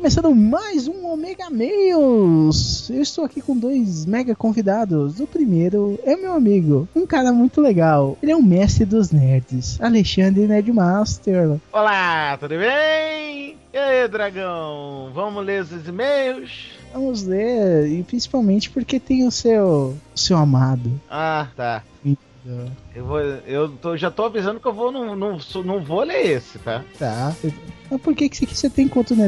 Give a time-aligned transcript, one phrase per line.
[0.00, 2.88] Começando mais um Omega Mails.
[2.88, 5.20] Eu estou aqui com dois mega convidados.
[5.20, 8.16] O primeiro é meu amigo, um cara muito legal.
[8.22, 11.60] Ele é um mestre dos nerds, Alexandre Nerdmaster.
[11.70, 13.58] Olá, tudo bem?
[13.74, 15.10] E aí, dragão?
[15.12, 16.70] Vamos ler os e-mails?
[16.94, 20.98] Vamos ler, e principalmente porque tem o seu, o seu amado.
[21.10, 21.82] Ah, tá.
[22.94, 26.24] Eu, vou, eu tô- já tô avisando que eu vou, não, não, não vou ler
[26.36, 26.82] esse, tá?
[26.98, 27.34] Tá.
[27.90, 29.18] Mas por que, que você tem contra o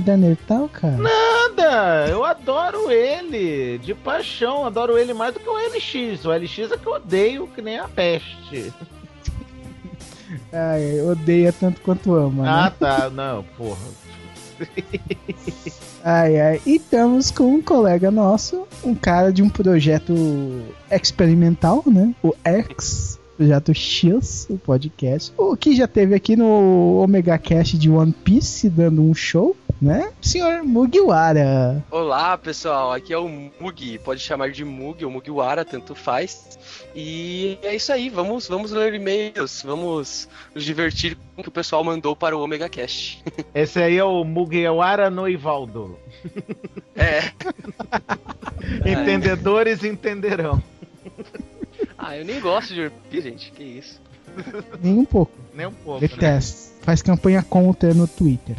[0.46, 0.96] tal, cara?
[0.96, 2.06] Nada!
[2.08, 6.24] Eu adoro ele, de paixão, adoro ele mais do que o LX.
[6.24, 8.72] O LX é que eu odeio, que nem a peste.
[10.52, 12.72] Ai, odeia tanto quanto ama, Ah, né?
[12.78, 13.78] tá, não, porra.
[16.04, 16.60] Ai, ai.
[16.66, 20.14] E estamos com um colega nosso, um cara de um projeto
[20.90, 22.12] experimental, né?
[22.22, 25.32] O X, projeto X, o podcast.
[25.36, 30.12] O que já teve aqui no Omega Cast de One Piece, dando um show, né?
[30.22, 31.84] Senhor Mugiwara.
[31.90, 36.56] Olá pessoal, aqui é o Mugi, pode chamar de Mugi ou Mugiwara, tanto faz.
[36.94, 41.52] E é isso aí, vamos, vamos ler e-mails, vamos nos divertir com o que o
[41.52, 43.20] pessoal mandou para o Omega Cash.
[43.52, 45.98] Esse aí é o Mugiwara Noivaldo.
[46.94, 47.32] É,
[48.88, 50.62] Entendedores entenderão.
[51.98, 54.00] ah, eu nem gosto de Piece, gente, que isso.
[54.80, 55.32] Nem um pouco.
[55.52, 56.00] Nem um pouco.
[56.00, 56.06] Né?
[56.06, 56.72] Detesto.
[56.82, 58.56] Faz campanha contra no Twitter.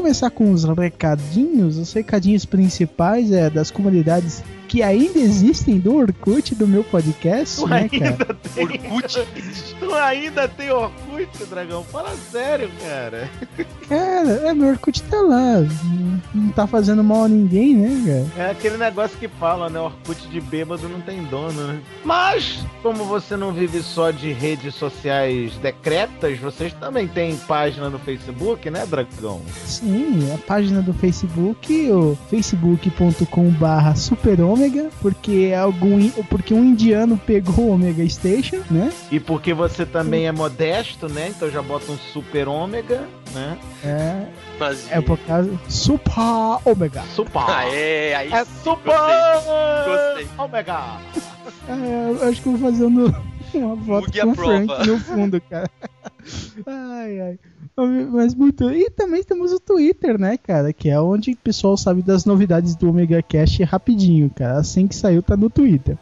[0.00, 1.76] Começar com os recadinhos.
[1.76, 7.66] Os recadinhos principais é das comunidades que ainda existem do Orkut do meu podcast, Tu
[7.66, 8.10] né, cara?
[8.10, 8.64] ainda tem.
[8.64, 9.26] Orkut?
[9.80, 11.82] Tu ainda tem Orkut, dragão?
[11.82, 13.28] Fala sério, cara.
[13.88, 15.56] Cara, é, meu Orkut tá lá.
[16.32, 18.46] Não- tá fazendo mal a ninguém, né, cara?
[18.48, 19.80] É aquele negócio que fala, né?
[19.80, 21.80] Orkut de bêbado não tem dono, né?
[22.04, 27.98] Mas, como você não vive só de redes sociais decretas, vocês também têm página no
[27.98, 29.40] Facebook, né, dragão?
[29.64, 33.96] Sim, a página do Facebook, o facebook.com barra
[35.00, 38.92] porque algum porque um indiano pegou o Omega Station, né?
[39.10, 41.28] E porque você também é modesto, né?
[41.28, 43.58] Então já bota um super ômega, né?
[43.84, 44.26] É,
[44.58, 44.90] Mas.
[44.90, 46.12] é por causa Super
[46.64, 47.02] Omega.
[47.14, 47.40] Super!
[47.48, 48.92] Aê, aí É super
[49.86, 50.28] Gostei.
[50.36, 50.78] ômega!
[51.68, 53.14] É, eu acho que eu vou fazer um-
[53.54, 54.34] uma foto com o.
[54.34, 55.70] Frank no fundo, cara.
[56.66, 57.38] Ai, ai.
[57.86, 58.70] Mas muito.
[58.70, 60.72] E também temos o Twitter, né, cara?
[60.72, 64.58] Que é onde o pessoal sabe das novidades do Omega Cash rapidinho, cara.
[64.58, 65.96] Assim que saiu, tá no Twitter.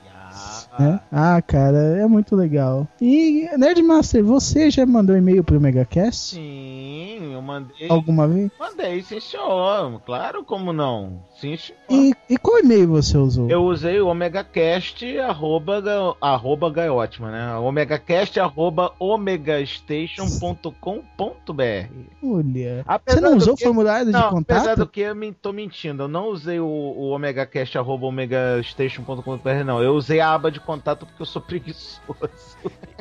[0.78, 1.00] né?
[1.10, 2.86] Ah, cara, é muito legal.
[3.00, 6.36] E, Nerdmaster, você já mandou e-mail pro Megacast?
[6.36, 7.88] Sim, eu mandei.
[7.88, 8.50] Alguma vez?
[8.58, 10.00] Mandei, sim, senhor.
[10.06, 11.24] Claro, como não?
[11.40, 11.56] Sim.
[11.88, 13.48] E, e qual e-mail você usou?
[13.48, 15.80] Eu usei o OmegaCast arroba,
[16.20, 17.54] arroba Gaiotima, né?
[17.56, 21.88] OmegaCast arroba omegastation.com.br
[22.22, 22.84] Olha.
[22.86, 24.78] Apesar Você não usou o que- formulário de Não, apesar contato?
[24.78, 29.82] do que eu me, tô mentindo, eu não usei o, o OmegaCast arroba omegastation.com.br não.
[29.82, 32.00] Eu usei a aba de contato porque eu sou preguiçoso.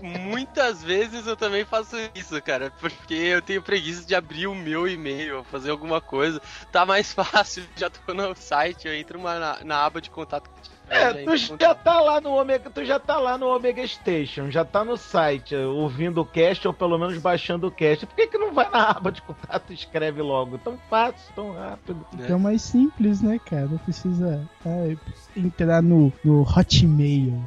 [0.01, 4.87] Muitas vezes eu também faço isso, cara, porque eu tenho preguiça de abrir o meu
[4.87, 6.41] e-mail, fazer alguma coisa.
[6.71, 10.49] Tá mais fácil, já tô no site, eu entro uma- na, na aba de contato.
[10.89, 14.49] É, já tu já tá lá no Omega, tu já tá lá no Omega Station,
[14.49, 18.05] já tá no site, ouvindo o cast ou pelo menos baixando o cast.
[18.05, 20.57] Por que que não vai na aba de contato e escreve logo?
[20.57, 22.07] Tão fácil, tão rápido.
[22.13, 23.65] Então é mais simples, né, cara?
[23.65, 24.97] Não precisa ai,
[25.35, 27.43] entrar no, no Hotmail.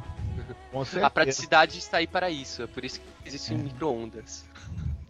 [1.03, 4.45] A praticidade está aí para isso, é por isso que existe micro-ondas.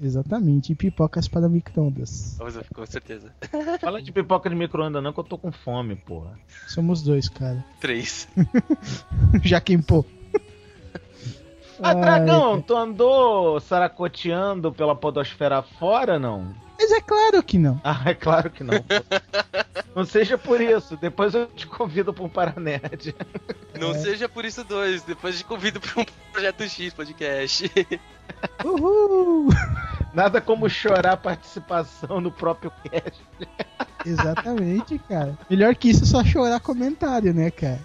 [0.02, 0.72] Exatamente.
[0.72, 2.38] E pipocas para microondas.
[2.74, 3.32] Com certeza.
[3.80, 6.38] Fala de pipoca de micro-ondas não que eu tô com fome, porra.
[6.68, 7.64] Somos dois, cara.
[7.80, 8.28] Três.
[9.44, 10.06] Já queimou.
[11.84, 16.54] Ah, Dragão, tu andou saracoteando pela podosfera fora, não?
[16.78, 17.80] Mas é claro que não.
[17.84, 18.74] Ah, é claro que não.
[19.96, 20.98] Não seja por isso.
[20.98, 23.16] Depois eu te convido pra um Paranerd.
[23.80, 27.72] Não seja por isso dois, depois te convido para um Projeto X podcast.
[28.64, 29.50] Uhul!
[30.14, 33.22] Nada como chorar a participação no próprio cast.
[34.06, 35.38] Exatamente, cara.
[35.50, 37.80] Melhor que isso, só chorar comentário, né, cara?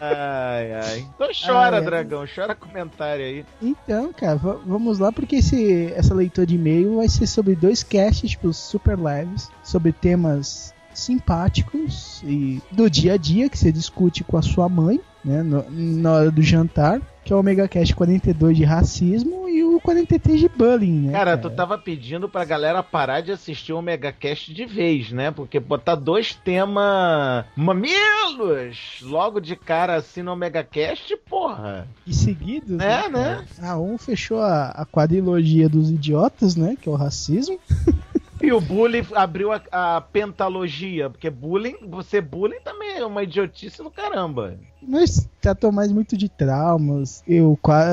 [0.00, 0.98] Ai, ai.
[1.14, 1.84] Então chora, Ai, ai.
[1.84, 2.24] dragão.
[2.34, 3.46] Chora comentário aí.
[3.60, 7.82] Então, cara, va- vamos lá, porque esse, essa leitura de e-mail vai ser sobre dois
[7.82, 14.24] casts, tipo, super leves, sobre temas simpáticos e do dia a dia que você discute
[14.24, 17.94] com a sua mãe, né, no- na hora do jantar, que é o Omega Cast
[17.94, 21.12] 42 de racismo e o 43 de bullying, né?
[21.12, 25.30] Cara, tu tava pedindo pra galera parar de assistir o Megacast de vez, né?
[25.30, 31.86] Porque botar dois temas mamilos logo de cara assim no Megacast, porra.
[32.06, 33.44] E seguidos, É, né?
[33.60, 36.76] Ah, um fechou a, a quadrilogia dos idiotas, né?
[36.80, 37.58] Que é o racismo.
[38.42, 43.80] E o bullying abriu a, a pentalogia, porque bullying, você bullying também é uma idiotice
[43.80, 44.58] no caramba.
[44.82, 47.22] Mas tratou mais muito de traumas.
[47.26, 47.86] Eu qua-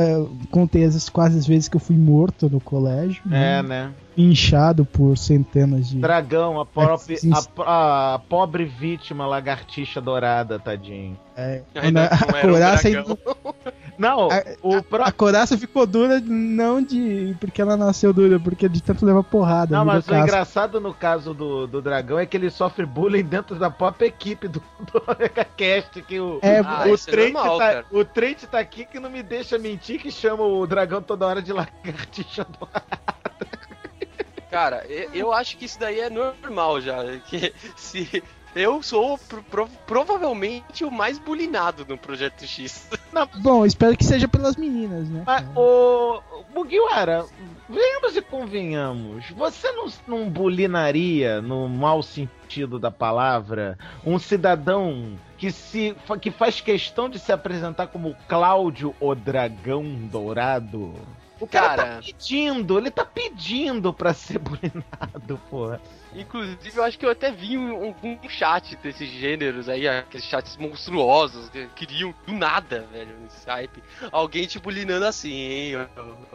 [0.50, 3.22] contei as quase as vezes que eu fui morto no colégio.
[3.28, 3.62] É, né?
[3.62, 3.94] né?
[4.18, 6.00] Inchado por centenas de.
[6.00, 7.18] Dragão, a, própria,
[7.60, 11.18] a, a pobre vítima lagartixa dourada, tadinho.
[11.38, 12.78] É, Ainda a, não a era
[14.00, 18.70] Não, A- o pró- a coraça ficou dura não de porque ela nasceu dura, porque
[18.70, 19.76] de tanto levar porrada.
[19.76, 20.24] Não, mas o casca.
[20.24, 24.48] engraçado no caso do, do dragão é que ele sofre bullying dentro da própria equipe
[24.48, 27.86] do, do Megacast, que o, É, Ah, o, é Trent normal, tá, cara.
[27.92, 31.42] o Trent tá aqui que não me deixa mentir, que chama o dragão toda hora
[31.42, 32.68] de lagartixa do
[34.50, 37.04] Cara, eu, eu acho que isso daí é normal já.
[37.28, 38.24] Que se
[38.56, 42.90] eu sou pro- pro- provavelmente o mais bulinado no Projeto X.
[43.42, 45.24] Bom, espero que seja pelas meninas, né?
[45.26, 45.60] Mas, cara?
[45.60, 46.22] ô,
[46.54, 47.26] Mugiwara,
[47.68, 55.52] venhamos e convenhamos, você não, não bulinaria, no mau sentido da palavra, um cidadão que,
[55.52, 60.94] se, que faz questão de se apresentar como Cláudio, o Dragão Dourado?
[61.40, 61.96] O cara, Cara.
[61.96, 65.82] tá pedindo, ele tá pedindo pra ser bulinado, porra.
[66.16, 70.58] Inclusive, eu acho que eu até vi um, um- chat desses gêneros aí, aqueles chats
[70.58, 73.82] monstruosos que queriam do nada, velho, nesse hype.
[74.12, 75.74] Alguém te bulinando assim, hein,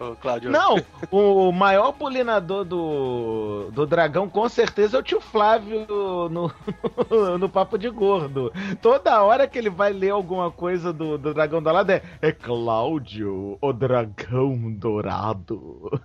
[0.01, 0.51] ô, ô, Cláudio?
[0.51, 0.77] Não,
[1.11, 5.87] o maior bulinador do, do dragão com certeza é o tio Flávio
[6.31, 6.53] no,
[7.39, 8.53] no Papo de Gordo.
[8.81, 12.31] Toda hora que ele vai ler alguma coisa do, do dragão do lado é, é
[12.33, 15.91] Cláudio, o dragão dourado.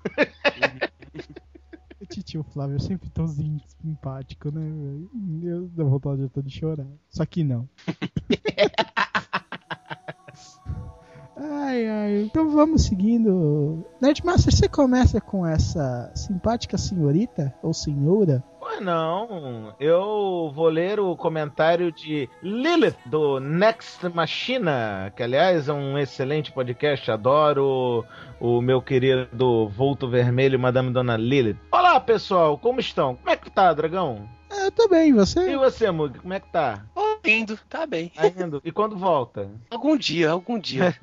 [2.01, 5.09] O titio Flávio é sempre tão sim- simpático, né, velho?
[5.13, 6.87] Deus, dá vontade até de chorar.
[7.09, 7.67] Só que não.
[11.35, 12.21] ai, ai.
[12.23, 13.85] Então vamos seguindo.
[14.01, 18.41] Nerdmaster, você começa com essa simpática senhorita ou senhora?
[18.81, 25.97] Não, eu vou ler o comentário de Lilith do Next Machina, que aliás é um
[25.97, 28.05] excelente podcast, adoro
[28.39, 31.57] o meu querido Volto Vermelho, Madame Dona Lilith.
[31.71, 33.15] Olá pessoal, como estão?
[33.17, 34.27] Como é que tá, dragão?
[34.49, 35.57] Eu tô bem, E você?
[35.57, 36.83] você, Mug, como é que tá?
[36.95, 38.09] Ô, lindo, tá bem.
[38.15, 38.61] Tá indo?
[38.63, 39.49] E quando volta?
[39.69, 40.95] Algum dia, algum dia.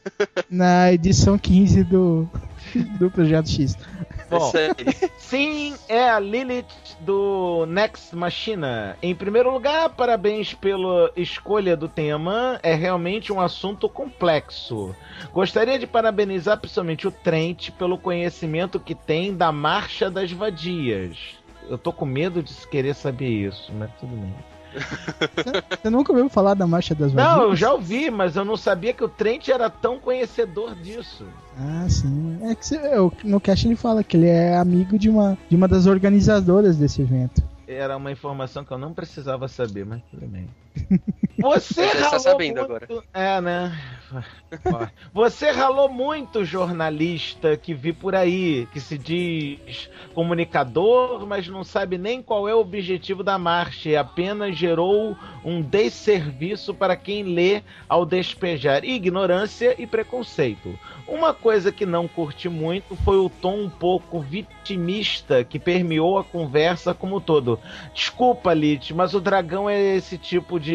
[0.50, 2.28] Na edição 15 do,
[2.98, 3.76] do Projeto X.
[4.30, 4.52] Bom,
[5.16, 6.66] sim, é a Lilith
[7.00, 8.96] do Next Machina.
[9.02, 12.60] Em primeiro lugar, parabéns pela escolha do tema.
[12.62, 14.94] É realmente um assunto complexo.
[15.32, 21.16] Gostaria de parabenizar principalmente o Trent pelo conhecimento que tem da Marcha das Vadias.
[21.68, 24.34] Eu tô com medo de querer saber isso, mas tudo bem.
[25.80, 27.36] Você nunca ouviu falar da Marcha das Vadias?
[27.36, 31.24] Não, eu já ouvi, mas eu não sabia que o Trent era tão conhecedor disso.
[31.58, 32.38] Ah, sim.
[32.42, 32.80] É que você,
[33.24, 37.02] no cast ele fala que ele é amigo de uma, de uma das organizadoras desse
[37.02, 37.42] evento.
[37.66, 40.48] Era uma informação que eu não precisava saber, mas tudo bem.
[41.40, 42.64] Você tá ralou sabendo muito...
[42.64, 42.88] agora.
[43.14, 43.80] É, né?
[45.12, 51.98] Você ralou muito, jornalista que vi por aí, que se diz comunicador, mas não sabe
[51.98, 57.62] nem qual é o objetivo da marcha e apenas gerou um desserviço para quem lê
[57.88, 60.78] ao despejar ignorância e preconceito.
[61.06, 66.24] Uma coisa que não curti muito foi o tom um pouco vitimista que permeou a
[66.24, 67.58] conversa como um todo.
[67.94, 70.67] Desculpa, Lit, mas o dragão é esse tipo de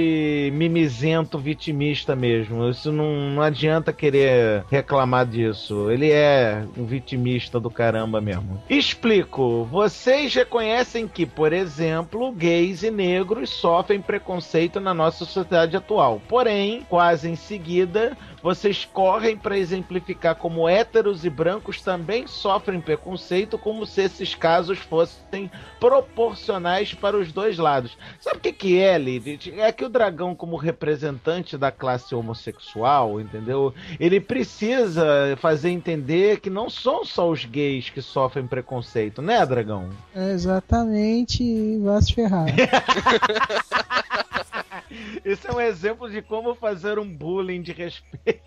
[0.54, 2.70] mimizento vitimista mesmo.
[2.70, 5.90] Isso não, não adianta querer reclamar disso.
[5.92, 8.62] Ele é um vitimista do caramba mesmo.
[8.70, 9.66] Explico.
[9.66, 16.22] Vocês reconhecem que, por exemplo, gays e negros sofrem preconceito na nossa sociedade atual.
[16.28, 23.58] Porém, quase em seguida, vocês correm para exemplificar como héteros e brancos também sofrem preconceito,
[23.58, 27.98] como se esses casos fossem proporcionais para os dois lados.
[28.20, 29.54] Sabe o que, que é, Lilith?
[29.58, 33.74] É que o dragão, como representante da classe homossexual, entendeu?
[33.98, 39.90] Ele precisa fazer entender que não são só os gays que sofrem preconceito, né, dragão?
[40.14, 42.48] Exatamente, vai se ferrar.
[45.24, 48.44] Isso é um exemplo de como fazer um bullying de respeito.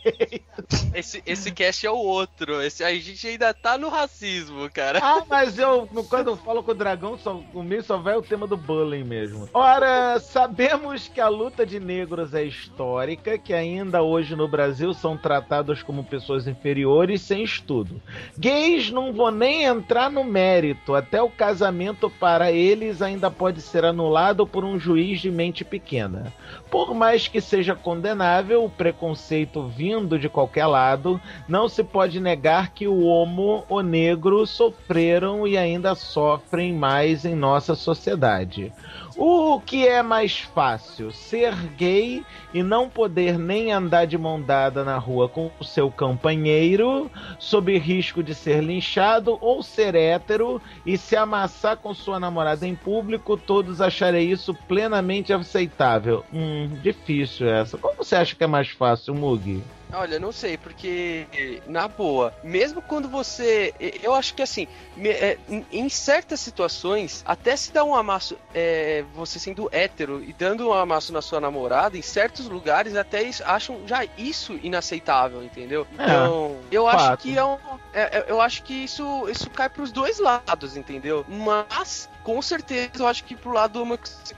[0.95, 2.61] Esse, esse cast é o outro.
[2.62, 5.00] Esse, a gente ainda tá no racismo, cara.
[5.03, 8.47] Ah, mas eu, quando eu falo com o dragão, só, comigo só vai o tema
[8.47, 9.49] do bullying mesmo.
[9.53, 15.17] Ora, sabemos que a luta de negros é histórica, que ainda hoje no Brasil são
[15.17, 18.00] tratados como pessoas inferiores sem estudo.
[18.38, 23.85] Gays não vou nem entrar no mérito, até o casamento para eles ainda pode ser
[23.85, 26.33] anulado por um juiz de mente pequena.
[26.71, 32.71] Por mais que seja condenável o preconceito vindo de qualquer lado, não se pode negar
[32.71, 38.73] que o homo ou negro sofreram e ainda sofrem mais em nossa sociedade.
[39.19, 41.11] O que é mais fácil?
[41.11, 45.91] Ser gay e não poder nem andar de mão dada na rua com o seu
[45.91, 52.67] companheiro, sob risco de ser linchado, ou ser hétero e se amassar com sua namorada
[52.67, 56.23] em público, todos acharem isso plenamente aceitável.
[56.31, 57.79] Hum, difícil essa.
[57.79, 59.63] Qual você acha que é mais fácil, Mugi?
[59.93, 61.26] Olha, não sei, porque,
[61.66, 63.73] na boa, mesmo quando você.
[64.02, 64.66] Eu acho que assim,
[65.05, 65.38] é,
[65.71, 70.73] em certas situações, até se dá um amasso, é, você sendo hétero e dando um
[70.73, 75.87] amasso na sua namorada, em certos lugares até acham já isso inaceitável, entendeu?
[75.99, 76.97] É, então, eu fato.
[76.97, 77.59] acho que é um.
[77.93, 81.25] É, é, eu acho que isso, isso cai pros dois lados, entendeu?
[81.28, 83.80] Mas com certeza eu acho que pro lado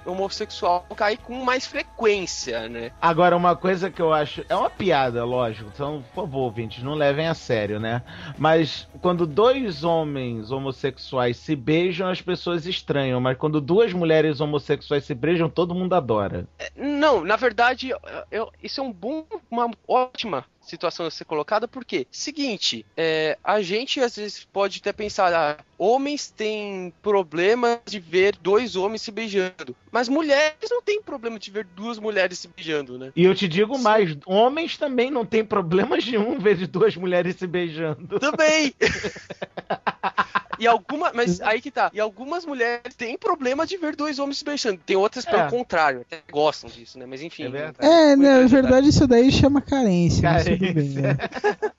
[0.04, 2.92] homossexual cai com mais frequência, né?
[3.00, 4.44] Agora, uma coisa que eu acho.
[4.46, 5.70] É uma piada, lógico.
[5.72, 8.02] Então, por favor, ouvintes, não levem a sério, né?
[8.36, 13.22] Mas quando dois homens homossexuais se beijam, as pessoas estranham.
[13.22, 16.46] Mas quando duas mulheres homossexuais se beijam, todo mundo adora.
[16.58, 17.90] É, não, na verdade,
[18.30, 23.60] eu, isso é um bom, uma ótima situação a ser colocada, porque, seguinte, é, a
[23.60, 29.10] gente às vezes pode até pensar, ah, homens têm problema de ver dois homens se
[29.10, 33.12] beijando, mas mulheres não têm problema de ver duas mulheres se beijando, né?
[33.14, 37.36] E eu te digo mais, homens também não têm problemas de um ver duas mulheres
[37.36, 38.18] se beijando.
[38.18, 38.74] Também!
[40.58, 41.90] E alguma, mas aí que tá.
[41.92, 44.80] E algumas mulheres têm problema de ver dois homens se beijando.
[44.84, 45.50] Tem outras, pelo é.
[45.50, 47.06] contrário, até gostam disso, né?
[47.06, 47.44] Mas enfim.
[47.44, 47.76] É, verdade.
[47.80, 50.22] é na verdade, isso daí chama carência.
[50.22, 50.56] carência.
[50.58, 51.16] Bem, né?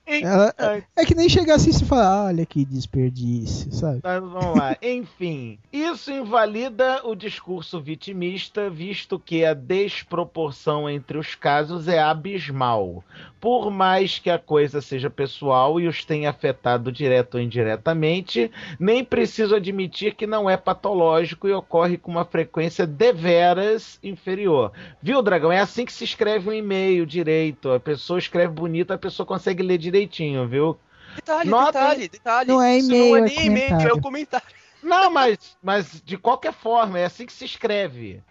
[0.22, 0.54] Ela,
[0.96, 4.00] é que nem chegar assim e falar, olha que desperdício, sabe?
[4.02, 4.76] Mas vamos lá.
[4.82, 13.04] Enfim, isso invalida o discurso vitimista, visto que a desproporção entre os casos é abismal.
[13.40, 19.04] Por mais que a coisa seja pessoal e os tenha afetado direto ou indiretamente, nem
[19.04, 24.72] preciso admitir que não é patológico e ocorre com uma frequência deveras inferior.
[25.02, 25.50] Viu, Dragão?
[25.50, 27.70] É assim que se escreve um e-mail direito.
[27.70, 30.78] A pessoa escreve bonito, a pessoa consegue ler direitinho, viu?
[31.16, 31.72] Detalhe, Nota...
[31.72, 32.48] detalhe, detalhe.
[32.48, 34.46] Não é e-mail, não é, é nem e-mail, é o comentário.
[34.82, 38.22] Não, mas, mas de qualquer forma, é assim que se escreve.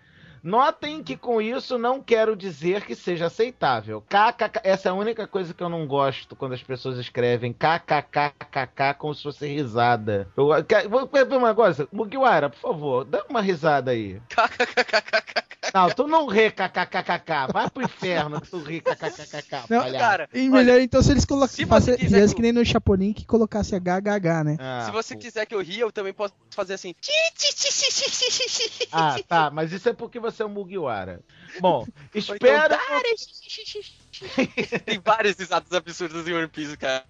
[0.43, 4.01] Notem que com isso não quero dizer que seja aceitável.
[4.01, 8.93] KKK, essa é a única coisa que eu não gosto quando as pessoas escrevem kkkk
[8.97, 10.27] como se fosse risada.
[10.35, 10.49] Eu,
[10.89, 14.21] vou ver uma coisa, Mugiwara, por favor, dá uma risada aí.
[14.29, 15.49] KKKKK.
[15.73, 17.53] Não, tu não ri kkkk.
[17.53, 19.69] Vai pro inferno que tu ri kkkk.
[19.69, 20.29] Não, cara.
[20.33, 21.65] E melhor olha, então se eles colocassem.
[21.65, 24.57] Se você quiser que, que nem no Chapolin que colocasse HHH, né?
[24.59, 25.21] Ah, se você pô.
[25.21, 26.95] quiser que eu ria, eu também posso fazer assim.
[28.91, 29.51] Ah, tá.
[29.51, 31.21] Mas isso é porque você é um Mugiwara.
[31.59, 32.75] Bom, então, espero.
[34.85, 37.03] Tem vários risadas absurdos em One Piece, cara.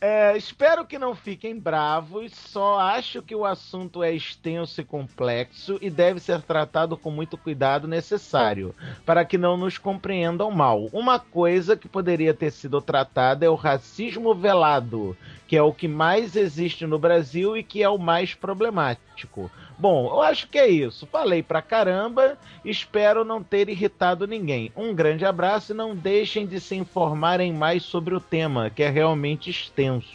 [0.00, 2.32] É, espero que não fiquem bravos.
[2.32, 7.36] Só acho que o assunto é extenso e complexo e deve ser tratado com muito
[7.36, 8.74] cuidado necessário,
[9.04, 10.86] para que não nos compreendam mal.
[10.92, 15.88] Uma coisa que poderia ter sido tratada é o racismo velado, que é o que
[15.88, 19.50] mais existe no Brasil e que é o mais problemático.
[19.80, 21.06] Bom, eu acho que é isso.
[21.06, 24.70] Falei pra caramba, espero não ter irritado ninguém.
[24.76, 28.90] Um grande abraço e não deixem de se informarem mais sobre o tema, que é
[28.90, 30.08] realmente extenso.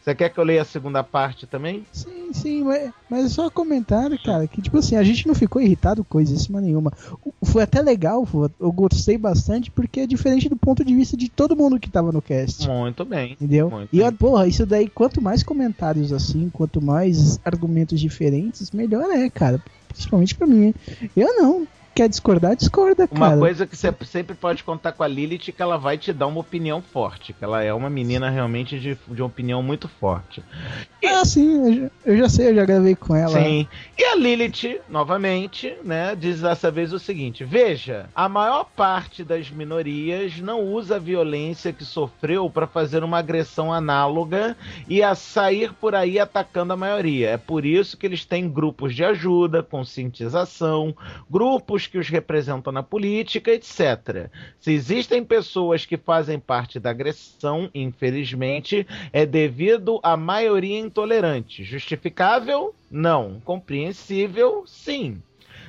[0.00, 1.84] Você quer que eu leia a segunda parte também?
[1.90, 5.60] Sim, sim, mas, mas é só comentário, cara, que tipo assim, a gente não ficou
[5.60, 6.92] irritado com coisíssima nenhuma.
[7.42, 8.24] Foi até legal,
[8.60, 12.12] eu gostei bastante, porque é diferente do ponto de vista de todo mundo que tava
[12.12, 12.68] no cast.
[12.68, 13.32] Muito bem.
[13.32, 13.68] Entendeu?
[13.68, 19.10] Muito e, ó, porra, isso daí, quanto mais comentários assim, quanto mais argumentos diferentes, melhor
[19.10, 19.60] é, cara.
[19.88, 20.72] Principalmente pra mim.
[21.16, 21.66] Eu não.
[21.96, 23.38] Quer discordar, discorda, Uma cara.
[23.38, 26.26] coisa que você sempre pode contar com a Lilith é que ela vai te dar
[26.26, 27.32] uma opinião forte.
[27.32, 30.44] Que ela é uma menina realmente de, de uma opinião muito forte.
[31.02, 33.30] Ah, sim, eu já, eu já sei, eu já gravei com ela.
[33.30, 33.66] Sim.
[33.96, 39.50] E a Lilith, novamente, né, diz dessa vez o seguinte: veja, a maior parte das
[39.50, 44.54] minorias não usa a violência que sofreu para fazer uma agressão análoga
[44.86, 47.30] e a sair por aí atacando a maioria.
[47.30, 50.94] É por isso que eles têm grupos de ajuda, conscientização,
[51.30, 54.30] grupos que os representam na política, etc.
[54.60, 61.64] Se existem pessoas que fazem parte da agressão, infelizmente, é devido à maioria intolerante.
[61.64, 62.74] Justificável?
[62.90, 63.40] Não.
[63.44, 64.64] Compreensível?
[64.66, 65.22] Sim.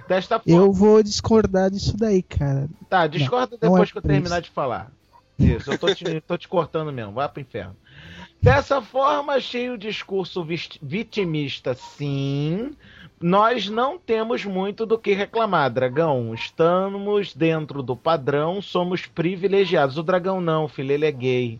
[0.08, 0.62] Desta forma.
[0.62, 2.70] Eu vou discordar disso daí, cara.
[2.90, 4.50] Tá, discorda não depois é que eu terminar isso.
[4.50, 4.92] de falar.
[5.38, 7.76] Isso, eu tô te, tô te cortando mesmo, vai pro inferno.
[8.41, 10.46] Dessa forma, achei o discurso
[10.82, 12.75] vitimista, sim.
[13.20, 16.34] Nós não temos muito do que reclamar, Dragão.
[16.34, 19.98] Estamos dentro do padrão, somos privilegiados.
[19.98, 21.60] O Dragão não, filho, ele é gay.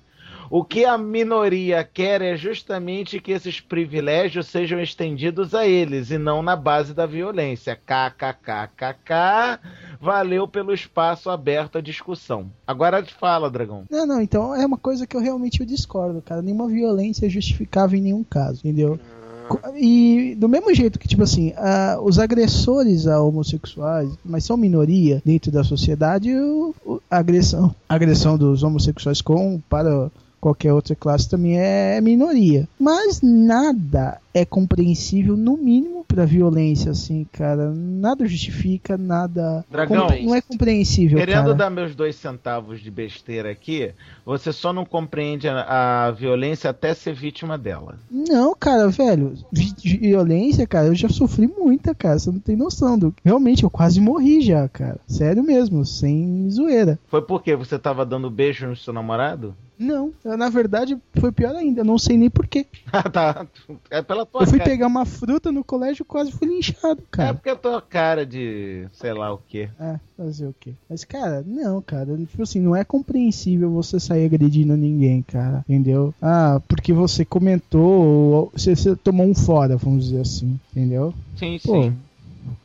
[0.50, 6.18] O que a minoria quer é justamente que esses privilégios sejam estendidos a eles e
[6.18, 7.76] não na base da violência.
[7.76, 9.60] KKKKK.
[10.00, 12.50] Valeu pelo espaço aberto à discussão.
[12.66, 13.84] Agora te fala, Dragão.
[13.90, 16.42] Não, não, então é uma coisa que eu realmente eu discordo, cara.
[16.42, 19.00] Nenhuma violência é justificável em nenhum caso, entendeu?
[19.48, 24.58] Co- E do mesmo jeito que, tipo assim, ah, os agressores a homossexuais, mas são
[24.58, 30.74] minoria dentro da sociedade, o- o- a agressão, a agressão dos homossexuais com para qualquer
[30.74, 32.68] outra classe também é minoria.
[32.80, 37.72] Mas nada é compreensível, no mínimo, pra violência, assim, cara.
[37.74, 39.66] Nada justifica, nada.
[39.70, 40.08] Dragão.
[40.24, 41.54] não é compreensível, Querendo cara.
[41.54, 43.92] dar meus dois centavos de besteira aqui,
[44.26, 47.98] você só não compreende a, a violência até ser vítima dela.
[48.10, 52.98] Não, cara, velho, vi- violência, cara, eu já sofri muita, cara, você não tem noção
[52.98, 53.14] do.
[53.24, 55.00] Realmente, eu quase morri já, cara.
[55.08, 57.00] Sério mesmo, sem zoeira.
[57.08, 59.56] Foi porque você tava dando beijo no seu namorado?
[59.80, 62.66] Não, na verdade, foi pior ainda, não sei nem porquê.
[62.92, 63.46] Ah, tá.
[63.92, 64.70] É pela tua Eu fui cara.
[64.70, 67.34] pegar uma fruta no colégio e quase fui linchado, É cara.
[67.34, 69.70] porque a tua cara de sei lá o quê.
[69.80, 70.74] É, fazer o quê?
[70.90, 76.14] Mas, cara, não, cara, tipo assim, não é compreensível você sair agredindo ninguém, cara, entendeu?
[76.22, 81.14] Ah, porque você comentou, ou você, você tomou um fora, vamos dizer assim, entendeu?
[81.36, 81.98] Sim, Pô, sim.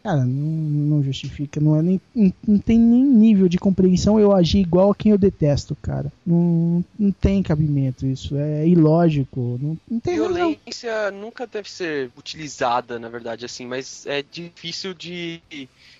[0.03, 2.01] Cara, não, não justifica, não, é nem,
[2.47, 6.12] não, tem nem nível de compreensão eu agir igual a quem eu detesto, cara.
[6.27, 10.35] Não, não tem cabimento isso, é ilógico, não, não tem razão.
[10.35, 15.40] Violência nunca deve ser utilizada, na verdade, assim, mas é difícil de,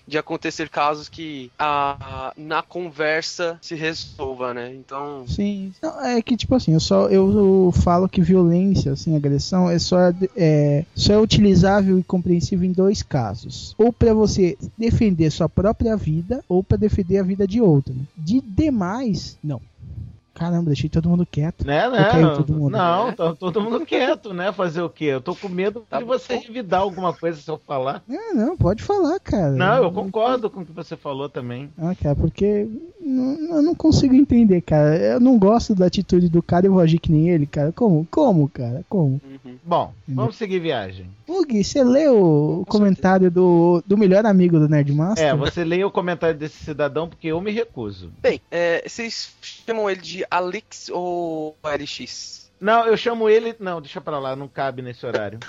[0.07, 4.73] de acontecer casos que a, na conversa se resolva, né?
[4.73, 9.69] Então, Sim, não, é que tipo assim, eu só eu falo que violência, assim, agressão
[9.69, 9.97] é só
[10.35, 13.72] é, só é utilizável e compreensível em dois casos.
[13.77, 17.95] Ou pra você defender sua própria vida, ou pra defender a vida de outro.
[18.17, 19.61] De demais, não.
[20.33, 21.65] Caramba, deixei todo mundo quieto.
[21.65, 22.09] Né, né?
[22.35, 22.71] todo mundo.
[22.71, 23.11] Não, Né?
[23.13, 24.51] tá todo mundo quieto, né?
[24.51, 25.05] Fazer o quê?
[25.05, 26.41] Eu tô com medo Tá de você bom.
[26.41, 28.01] revidar alguma coisa se eu falar.
[28.09, 29.51] Ah, não, pode falar, cara.
[29.51, 31.69] Não, eu concordo com o que você falou também.
[31.77, 32.67] Ah, cara, porque
[32.99, 34.97] não- eu não consigo entender, cara.
[34.97, 37.71] Eu não gosto da atitude do cara e vou agir que nem ele, cara.
[37.71, 38.07] Como?
[38.09, 38.83] Como, cara?
[38.89, 39.21] Como?
[39.45, 39.55] uhum.
[39.63, 41.07] Bom, vamos seguir viagem.
[41.47, 45.25] Gui, você leu o comentário do, do melhor amigo do Nerdmaster?
[45.25, 48.11] É, você leia o comentário desse cidadão porque eu me recuso.
[48.21, 52.51] Bem, é, vocês chamam ele de Alex ou LX?
[52.59, 53.55] Não, eu chamo ele.
[53.59, 55.39] Não, deixa pra lá, não cabe nesse horário.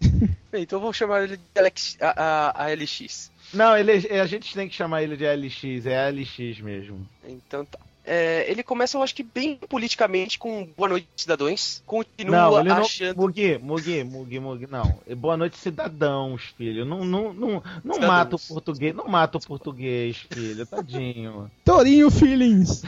[0.50, 3.30] Bem, então eu vou chamar ele de Alex, a, a, a LX.
[3.52, 7.08] Não, ele, a gente tem que chamar ele de LX, é LX mesmo.
[7.24, 7.78] Então tá.
[8.04, 11.82] É, ele começa, eu acho que bem politicamente com Boa Noite, Cidadãos.
[11.86, 12.76] Continua Não, ele não.
[12.78, 13.16] achando.
[13.16, 14.98] Mugi, Mugi, Mugi, Mugi, não.
[15.16, 16.84] Boa noite, cidadãos, filho.
[16.84, 18.06] Não, não, não, não Cidadãos.
[18.06, 20.66] mata o português, não mata o português, filho.
[20.66, 21.50] Tadinho.
[21.64, 22.82] Torinho Feelings.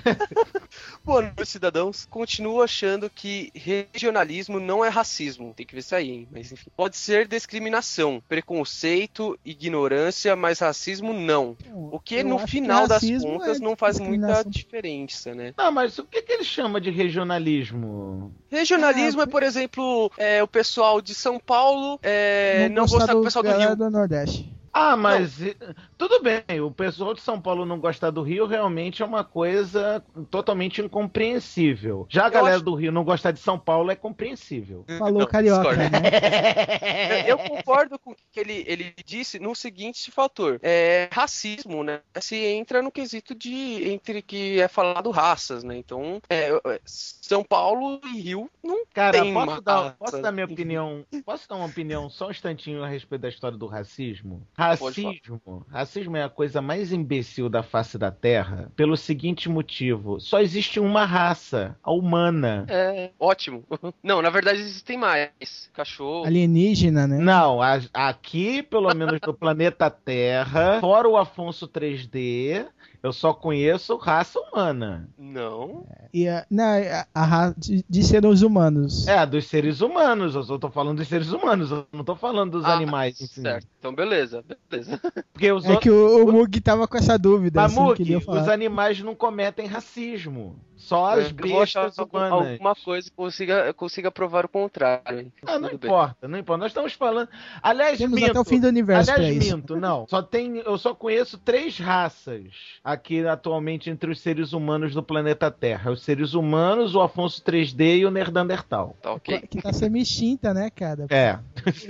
[1.05, 2.07] Boa Noite, Cidadãos.
[2.11, 5.55] Continua achando que regionalismo não é racismo.
[5.57, 6.29] Tem que ver isso aí, hein?
[6.31, 6.71] Mas enfim.
[6.77, 11.57] Pode ser discriminação, preconceito, ignorância, mas racismo não.
[11.73, 15.06] O que Eu no final das racismo contas é não faz muita discriminação.
[15.35, 15.55] Né?
[15.57, 18.35] Não, mas o que, que ele chama de regionalismo?
[18.51, 23.23] Regionalismo Ah, é, por exemplo, é, o pessoal de São Paulo é, não, gostar do
[23.23, 23.77] pessoal do Rio.
[23.77, 24.56] do Nordeste.
[24.79, 25.55] Ah, mas eh,
[25.97, 30.05] tudo bem, o pessoal de São Paulo não gostar do Rio realmente é uma coisa
[30.31, 32.07] totalmente incompreensível.
[32.11, 34.85] Já a galera acho- do Rio não gostar de São Paulo é compreensível.
[34.99, 35.89] Falou Não, carioca, né?
[37.27, 40.59] Eu concordo com o que ele, ele disse no seguinte fator.
[40.63, 42.01] É, racismo, né?
[42.21, 45.77] Se entra no quesito de entre que é falado raças, né?
[45.79, 49.97] Então, é, é, São Paulo e Rio não Cara, tem posso uma dar, raça.
[49.99, 51.03] posso dar minha opinião?
[51.25, 54.47] Posso dar uma opinião só um instantinho a respeito da história do racismo?
[54.69, 55.67] Racismo.
[55.71, 60.79] Racismo é a coisa mais imbecil da face da Terra pelo seguinte motivo: só existe
[60.81, 62.67] uma raça, a humana.
[62.69, 63.65] É, ótimo.
[64.03, 65.31] Não, na verdade existem mais.
[65.73, 66.25] Cachorro.
[66.27, 67.19] Alienígena, né?
[67.19, 72.67] Não, a- aqui, pelo menos no planeta Terra, fora o Afonso 3D,
[73.07, 75.09] eu só conheço raça humana.
[75.17, 75.87] Não.
[76.13, 79.07] E a, não, a, a ra- de, de seres humanos.
[79.07, 80.35] É, dos seres humanos.
[80.35, 83.17] Eu só tô falando dos seres humanos, eu não tô falando dos Ah, animais.
[83.17, 83.29] si.
[83.41, 83.67] Certo.
[83.79, 85.01] Então, beleza, beleza.
[85.33, 85.83] Porque os É outros.
[85.83, 87.61] que o, o Mug tava com essa dúvida.
[87.63, 90.59] Mas, assim, Mug, os animais não cometem racismo.
[90.77, 92.33] Só as bestas humanas.
[92.33, 95.33] alguma coisa que consiga, consiga provar o contrário.
[95.47, 95.91] Ah, não Tudo bem.
[95.91, 96.59] importa, não importa.
[96.59, 97.29] Nós estamos falando.
[97.63, 98.31] Aliás, Temos minto.
[98.31, 99.57] até o fim do universo Aliás, pra isso.
[99.57, 100.07] minto, não.
[100.07, 102.45] Só tem, eu só conheço três raças
[102.85, 107.99] aqui atualmente entre os seres humanos do planeta Terra: os seres humanos, o Afonso 3D
[107.99, 108.97] e o Nerdandertal.
[109.01, 109.41] Tá ok.
[109.49, 111.07] Que tá semi-extinta, né, cara?
[111.11, 111.39] É.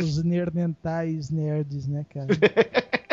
[0.01, 2.27] Os nerdentais nerds, né, cara?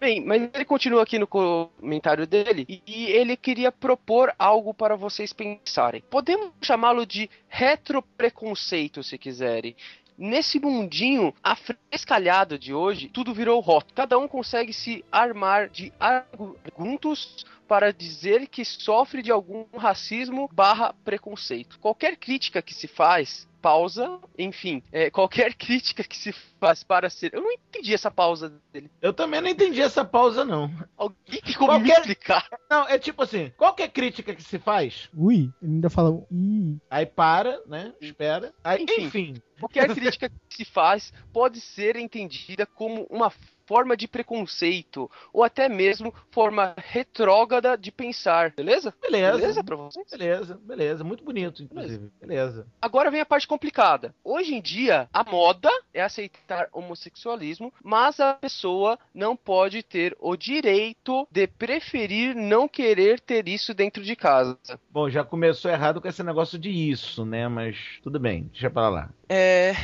[0.00, 5.30] Bem, mas ele continua aqui no comentário dele e ele queria propor algo para vocês
[5.30, 6.02] pensarem.
[6.08, 9.76] Podemos chamá-lo de retropreconceito, se quiserem.
[10.16, 13.94] Nesse mundinho afrescalhado de hoje, tudo virou rótulo.
[13.94, 20.94] Cada um consegue se armar de argumentos para dizer que sofre de algum racismo barra
[21.04, 21.78] preconceito.
[21.78, 27.32] Qualquer crítica que se faz, pausa, enfim, é, qualquer crítica que se faz para ser...
[27.34, 28.90] Eu não entendi essa pausa dele.
[29.00, 30.70] Eu também não entendi essa pausa, não.
[30.96, 32.48] Alguém tem como me Qualquer- explicar?
[32.70, 36.22] Não, é tipo assim: qualquer crítica que se faz, Ui, ele ainda fala.
[36.30, 37.92] Ih, aí para, né?
[38.00, 38.52] Espera.
[38.62, 39.02] Aí, Enfim.
[39.04, 39.34] enfim.
[39.58, 43.30] Qualquer crítica que se faz pode ser entendida como uma
[43.70, 48.92] forma de preconceito ou até mesmo forma retrógrada de pensar, beleza?
[49.00, 49.38] Beleza.
[49.38, 50.10] Beleza pra vocês?
[50.10, 51.04] Beleza, beleza.
[51.04, 52.10] Muito bonito, inclusive.
[52.20, 52.66] Beleza.
[52.82, 54.12] Agora vem a parte complicada.
[54.24, 60.34] Hoje em dia, a moda é aceitar homossexualismo, mas a pessoa não pode ter o
[60.36, 64.58] direito de preferir não querer ter isso dentro de casa.
[64.90, 67.46] Bom, já começou errado com esse negócio de isso, né?
[67.46, 69.10] Mas tudo bem, deixa pra lá.
[69.28, 69.74] é,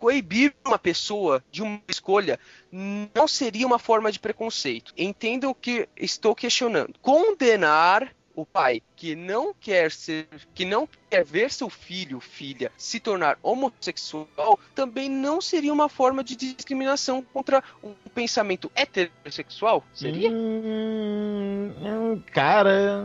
[0.00, 2.40] coibir uma pessoa de uma escolha
[2.72, 4.94] não seria uma forma de preconceito.
[4.96, 6.94] Entendam o que estou questionando.
[7.02, 12.98] Condenar o pai que não quer ser, que não quer ver seu filho, filha, se
[12.98, 19.82] tornar homossexual, também não seria uma forma de discriminação contra um pensamento heterossexual?
[19.92, 20.30] Seria?
[20.30, 23.02] Hum, hum, cara,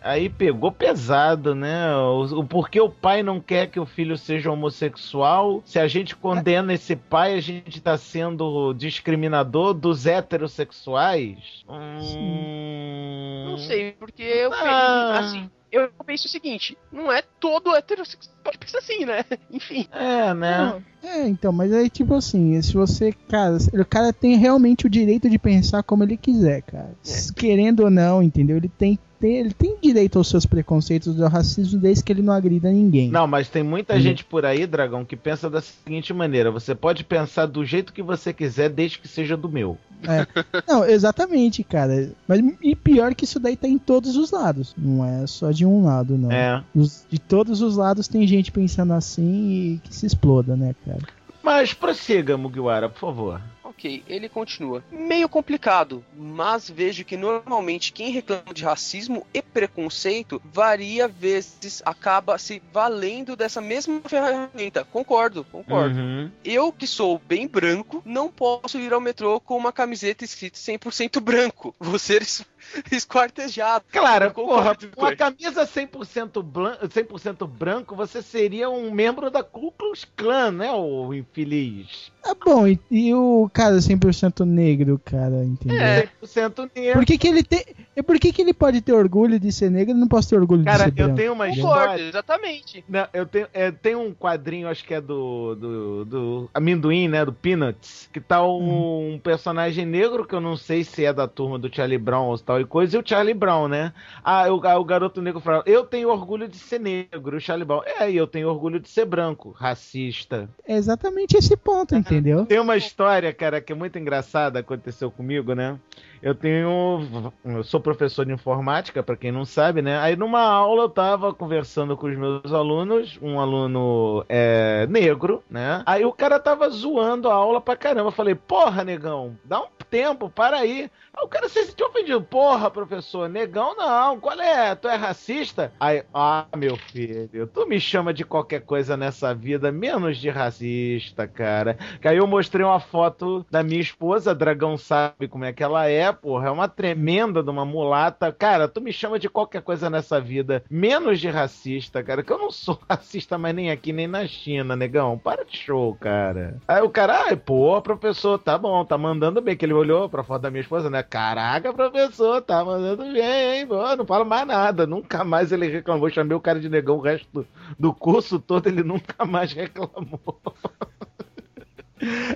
[0.00, 1.94] aí pegou pesado, né?
[1.96, 5.62] O, o porquê o pai não quer que o filho seja homossexual?
[5.64, 11.64] Se a gente condena esse pai, a gente tá sendo discriminador dos heterossexuais?
[11.68, 15.18] Hum, Não sei, porque eu Ah.
[15.18, 19.24] assim, eu penso o seguinte, não é todo heterossexual que pensa assim, né?
[19.50, 19.86] Enfim.
[19.92, 20.58] É, né?
[20.58, 24.90] Não, É, então, mas aí, tipo assim, se você, cara, o cara tem realmente o
[24.90, 26.94] direito de pensar como ele quiser, cara.
[27.04, 28.56] S- Querendo ou não, entendeu?
[28.56, 32.34] Ele tem, tem- ele tem direito aos seus preconceitos do racismo desde que ele não
[32.34, 33.10] agrida ninguém.
[33.10, 34.00] Não, mas tem muita Hum.
[34.00, 38.02] gente por aí, Dragão, que pensa da seguinte maneira: você pode pensar do jeito que
[38.02, 39.78] você quiser, desde que seja do meu.
[40.68, 42.10] Não, exatamente, cara.
[42.28, 44.74] Mas e pior que isso daí tá em todos os lados.
[44.76, 46.30] Não é só de um lado, não.
[46.30, 46.62] É.
[46.74, 50.98] Os- de todos os lados tem gente pensando assim e que se exploda, né, cara?
[51.42, 53.40] Mas prossiga, Mugiwara, por favor.
[53.76, 54.82] Ok, ele continua.
[54.90, 62.38] Meio complicado, mas vejo que normalmente quem reclama de racismo e preconceito varia vezes acaba
[62.38, 64.84] se valendo dessa mesma ferramenta.
[64.84, 65.98] Concordo, concordo.
[65.98, 66.30] Uhum.
[66.44, 71.20] Eu que sou bem branco, não posso ir ao metrô com uma camiseta escrita 100%
[71.20, 71.74] branco.
[72.14, 72.44] Es-
[72.90, 73.84] esquartejado.
[73.92, 79.30] Claro, Eu concordo porra, com a camisa 100% branco, 100% branco, você seria um membro
[79.30, 82.12] da Ku Klux Klan, né, o infeliz?
[82.24, 85.78] Ah, bom, e, e o cara 100% negro, cara, entendeu?
[85.80, 86.08] É.
[86.22, 86.94] 100% negro.
[86.94, 87.64] Por que, que ele tem.
[87.94, 90.36] e Por que, que ele pode ter orgulho de ser negro e não posso ter
[90.36, 91.16] orgulho Cara, de ser eu branco?
[91.20, 92.02] tenho uma Concordo, história.
[92.08, 92.84] exatamente.
[92.88, 97.24] Não, eu tenho, é, tem um quadrinho, acho que é do, do, do amendoim, né?
[97.24, 101.28] Do Peanuts, que tá um, um personagem negro que eu não sei se é da
[101.28, 103.92] turma do Charlie Brown ou tal e coisa, e o Charlie Brown, né?
[104.22, 107.64] Ah, o, ah, o garoto negro fala: Eu tenho orgulho de ser negro, o Charlie
[107.64, 107.82] Brown.
[107.84, 110.48] É, e eu tenho orgulho de ser branco, racista.
[110.66, 112.46] É exatamente esse ponto, entendeu?
[112.46, 115.78] Tem uma história, cara, que é muito engraçada, aconteceu comigo, né?
[116.24, 117.30] Eu tenho.
[117.44, 119.98] Eu sou professor de informática, para quem não sabe, né?
[119.98, 125.82] Aí numa aula eu tava conversando com os meus alunos, um aluno é, negro, né?
[125.84, 128.08] Aí o cara tava zoando a aula pra caramba.
[128.08, 130.90] Eu falei, porra, negão, dá um tempo, para aí.
[131.16, 132.22] Aí o cara se sentiu ofendido.
[132.22, 134.18] Porra, professor, negão não.
[134.18, 134.74] Qual é?
[134.74, 135.72] Tu é racista?
[135.78, 141.28] Aí, ah, meu filho, tu me chama de qualquer coisa nessa vida, menos de racista,
[141.28, 141.76] cara.
[142.00, 145.86] Que aí eu mostrei uma foto da minha esposa, Dragão sabe como é que ela
[145.86, 146.48] é, porra.
[146.48, 148.32] É uma tremenda de uma mulata.
[148.32, 152.22] Cara, tu me chama de qualquer coisa nessa vida, menos de racista, cara.
[152.22, 155.18] Que eu não sou racista mais nem aqui, nem na China, negão.
[155.18, 156.56] Para de show, cara.
[156.66, 159.56] Aí o cara, ai, pô, professor, tá bom, tá mandando bem.
[159.56, 161.02] Que ele olhou pra foto da minha esposa, né?
[161.02, 163.66] Caraca, professor, tá mandando bem, hein?
[163.66, 164.86] Pô, não falo mais nada.
[164.86, 166.08] Nunca mais ele reclamou.
[166.10, 167.46] Chamei o cara de negão o resto
[167.78, 170.40] do curso todo, ele nunca mais reclamou.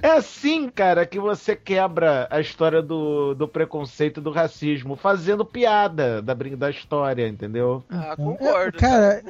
[0.02, 6.22] É assim, cara, que você quebra a história do, do preconceito do racismo, fazendo piada
[6.22, 7.82] da, da história, entendeu?
[7.90, 8.76] Ah, concordo.
[8.76, 9.22] É, cara,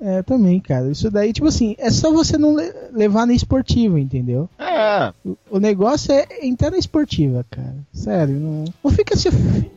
[0.00, 0.90] é, também, cara.
[0.90, 4.48] Isso daí, tipo assim, é só você não le levar na esportiva, entendeu?
[4.58, 5.12] É.
[5.24, 7.76] O, o, negócio é entrar na esportiva, cara.
[7.92, 9.30] Sério, não, não fica se,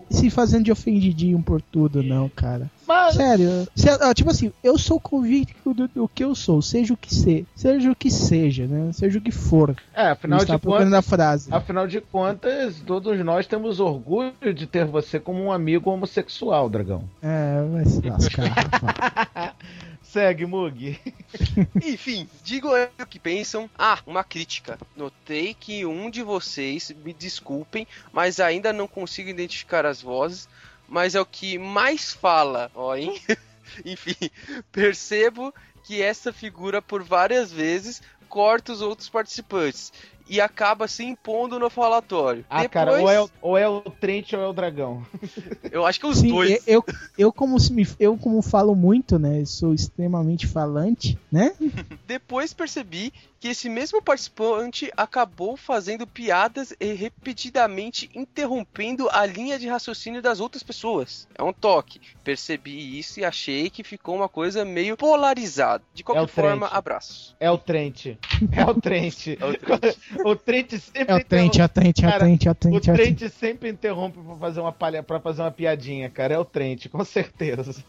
[0.10, 2.70] se fazendo de ofendidinho por tudo, não, cara.
[2.88, 3.16] Mas...
[3.16, 3.68] Sério.
[4.16, 7.92] Tipo assim, eu sou convicto do, do, que eu sou, seja o que ser, seja
[7.92, 8.92] o que seja, né?
[8.92, 9.76] Seja o que for.
[9.94, 10.94] É, afinal de contas.
[10.94, 11.54] A frase.
[11.54, 17.04] Afinal de contas, todos nós temos orgulho de ter você como um amigo homossexual, dragão.
[17.22, 19.56] É, vai se lascar.
[20.12, 21.00] Segue, Mug.
[21.86, 23.70] Enfim, digo o que pensam.
[23.78, 24.80] Ah, uma crítica.
[24.96, 30.50] Notei que um de vocês, me desculpem, mas ainda não consigo identificar as vozes,
[30.88, 33.22] mas é o que mais fala, ó, hein?
[33.86, 34.32] Enfim,
[34.72, 39.94] percebo que essa figura por várias vezes corta os outros participantes
[40.30, 42.46] e acaba se impondo no falatório.
[42.50, 42.72] Ah, Depois...
[42.72, 45.06] cara, ou é, o, ou é o Trent ou é o Dragão.
[45.72, 46.62] Eu acho que os Sim, dois.
[46.68, 46.84] Eu,
[47.18, 47.58] eu, como,
[48.00, 49.44] eu, como falo muito, né?
[49.46, 51.54] Sou extremamente falante, né?
[52.08, 59.68] Depois percebi que esse mesmo participante acabou fazendo piadas e repetidamente interrompendo a linha de
[59.68, 61.28] raciocínio das outras pessoas.
[61.36, 62.02] É um toque.
[62.30, 65.84] Percebi isso e achei que ficou uma coisa meio polarizada.
[65.96, 67.36] De qualquer é forma, abraços.
[67.40, 68.06] É o Trent.
[68.52, 69.30] É o Trent.
[69.30, 69.98] é o Trent.
[70.24, 72.76] o Trent sempre É o Trent, é o Trent, é o Trent, é o Trent.
[72.76, 76.36] O Trent sempre interrompe pra fazer uma palha, para fazer uma piadinha, cara.
[76.36, 77.84] É o Trent, com certeza.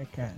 [0.00, 0.36] É, cara.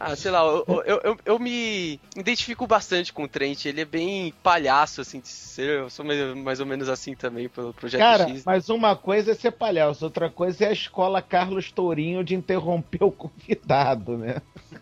[0.00, 3.64] Ah, sei lá, eu, eu, eu, eu, me identifico bastante com o Trent.
[3.64, 5.80] Ele é bem palhaço, assim, de ser.
[5.80, 6.04] Eu sou
[6.36, 8.44] mais ou menos assim também pelo Projeto Cara, X.
[8.46, 13.02] mas uma coisa é ser palhaço, outra coisa é a escola Carlos Tourinho de interromper
[13.02, 14.36] o convidado, né?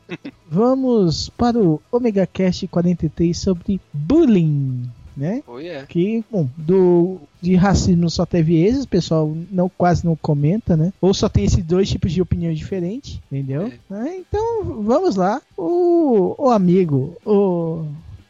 [0.46, 5.42] Vamos para o Omega Cast 43 sobre bullying né?
[5.46, 5.86] Oh, yeah.
[5.86, 10.92] Que, bom, do, de racismo só teve esses, o pessoal não, quase não comenta, né?
[11.00, 13.72] Ou só tem esses dois tipos de opiniões diferentes, entendeu?
[13.90, 14.16] É.
[14.16, 15.40] Então, vamos lá.
[15.56, 17.86] O, o amigo, o,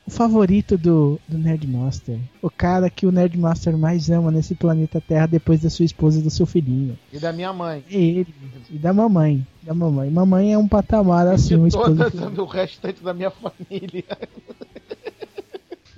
[0.06, 2.18] o favorito do, do Nerdmaster.
[2.40, 6.22] O cara que o Nerdmaster mais ama nesse planeta Terra depois da sua esposa e
[6.22, 6.96] do seu filhinho.
[7.12, 7.82] E da minha mãe.
[7.90, 8.34] E ele.
[8.70, 9.44] E da mamãe.
[9.62, 10.08] Da mamãe.
[10.08, 12.10] Mamãe é um patamar assim, e uma esposa.
[12.10, 14.04] Toda, o restante da minha família.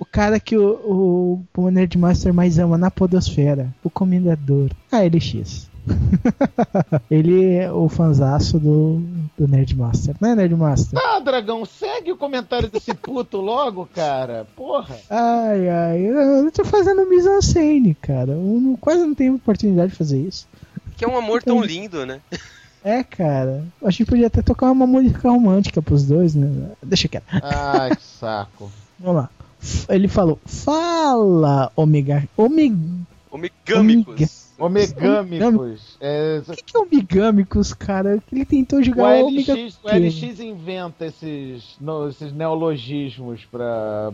[0.09, 5.69] O cara que o, o, o Nerdmaster mais ama na podosfera, o comendador, a LX.
[7.09, 9.01] ele é o fanzaço do,
[9.37, 10.99] do Nerdmaster, né, Nerdmaster?
[10.99, 14.47] Ah, dragão, segue o comentário desse puto logo, cara.
[14.55, 14.97] Porra.
[15.09, 18.31] Ai, ai, eu tô fazendo mise-en-scène, cara.
[18.31, 20.47] Eu não, quase não tenho oportunidade de fazer isso.
[20.97, 22.19] Que é um amor tão lindo, né?
[22.83, 23.63] É, cara.
[23.83, 26.71] Acho que podia até tocar uma música romântica pros dois, né?
[26.81, 27.25] Deixa quieto.
[27.43, 28.71] Ai, que saco.
[28.99, 29.29] Vamos lá.
[29.87, 32.27] Ele falou: Fala, Omega.
[32.37, 32.75] Omeg...
[33.31, 34.49] Omegâmicos.
[34.59, 35.97] Omegâmicos.
[36.01, 36.41] É...
[36.45, 38.21] O que, que é Omegâmicos, cara?
[38.31, 39.53] Ele tentou jogar o, Omega...
[39.53, 44.11] LX, o LX inventa esses, no, esses neologismos para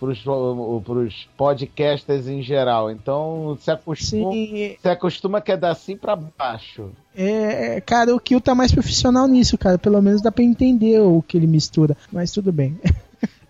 [0.00, 2.90] os podcasters em geral.
[2.90, 4.76] Então se acostuma, Sim.
[4.80, 6.90] se acostuma que é assim para baixo.
[7.16, 9.78] É, cara, o Kill tá mais profissional nisso, cara.
[9.78, 11.96] Pelo menos dá pra entender o que ele mistura.
[12.12, 12.78] Mas tudo bem.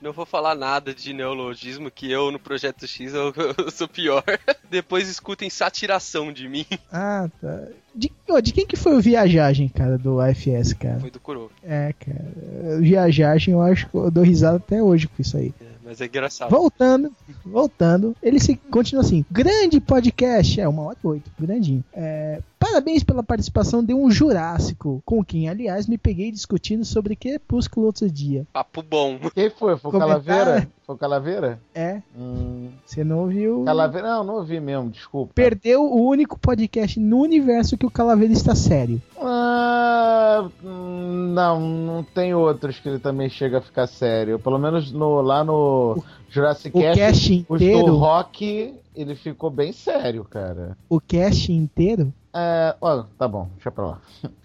[0.07, 4.23] Não vou falar nada de neologismo, que eu no Projeto X eu, eu sou pior.
[4.71, 6.65] Depois escutem satiração de mim.
[6.93, 7.65] Ah, tá.
[7.93, 11.01] De, oh, de, quem que foi o Viajagem, cara, do AFS, cara?
[11.01, 11.51] Foi do Kuro.
[11.61, 12.79] É, cara.
[12.79, 15.53] Viajagem, eu acho que eu dou risada até hoje com isso aí.
[15.61, 16.51] É, mas é engraçado.
[16.51, 17.13] Voltando,
[17.45, 18.15] voltando.
[18.23, 19.27] Ele se, continua assim.
[19.29, 20.61] Grande podcast.
[20.61, 21.29] É, uma hora oito.
[21.37, 21.83] Grandinho.
[21.93, 27.87] É, Parabéns pela participação de um Jurássico, com quem, aliás, me peguei discutindo sobre Crepúsculo
[27.87, 28.45] outro dia.
[28.53, 29.19] Papo bom.
[29.35, 29.77] Quem foi?
[29.77, 29.99] Foi o.
[29.99, 30.69] Calaveira?
[30.85, 31.61] Foi o Calaveira?
[31.75, 33.63] É, Hum, você não ouviu.
[33.65, 34.09] Calaveira?
[34.09, 35.33] Não, não ouvi mesmo, desculpa.
[35.33, 39.01] Perdeu o único podcast no universo que o Calaveira está sério.
[39.21, 44.39] Ah, hum, não, não tem outros que ele também chega a ficar sério.
[44.41, 50.25] Pelo menos no, lá no Jurassic O Cast, cast inteiro, Rock, ele ficou bem sério,
[50.25, 50.77] cara.
[50.89, 52.13] o cast inteiro.
[52.39, 54.01] É, ó, tá bom, deixa pra lá.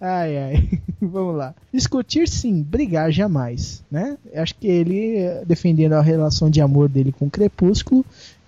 [0.00, 0.80] Ai, ai.
[1.00, 1.54] Vamos lá.
[1.72, 4.18] Discutir sim, brigar jamais, né?
[4.34, 8.04] Acho que ele eh, defendendo a relação de amor dele com o Crepúsculo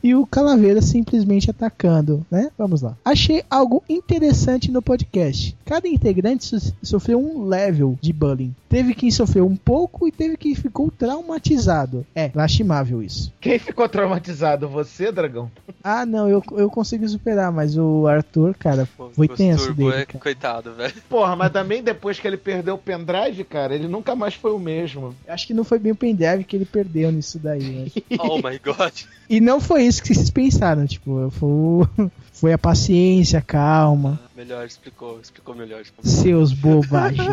[0.07, 2.51] e o Calaveira simplesmente atacando, né?
[2.57, 2.97] Vamos lá.
[3.05, 5.57] Achei algo interessante no podcast.
[5.65, 8.55] Cada integrante so- sofreu um level de bullying.
[8.69, 12.07] Teve quem sofreu um pouco e teve quem ficou traumatizado.
[12.15, 13.33] É, lastimável isso.
[13.41, 14.69] Quem ficou traumatizado?
[14.69, 15.51] Você, Dragão?
[15.89, 20.03] Ah, não, eu, eu consigo superar, mas o Arthur, cara, Pô, foi tenso turbo dele,
[20.03, 20.19] é- cara.
[20.19, 20.93] Coitado, velho.
[21.09, 24.59] Porra, mas também depois que ele perdeu o pendrive, cara, ele nunca mais foi o
[24.59, 25.15] mesmo.
[25.29, 27.87] Acho que não foi bem o pendrive que ele perdeu nisso daí, né?
[28.19, 28.93] Oh my god.
[29.31, 34.67] E não foi isso que vocês pensaram, tipo, foi, foi a paciência, a calma, Melhor,
[34.67, 35.83] explicou, explicou melhor.
[36.03, 37.27] seus bobagentos.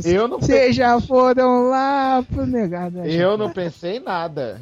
[0.04, 2.98] Eu não, Vocês já foram lá pro negado.
[2.98, 3.10] né?
[3.12, 4.60] eu não pensei em nada.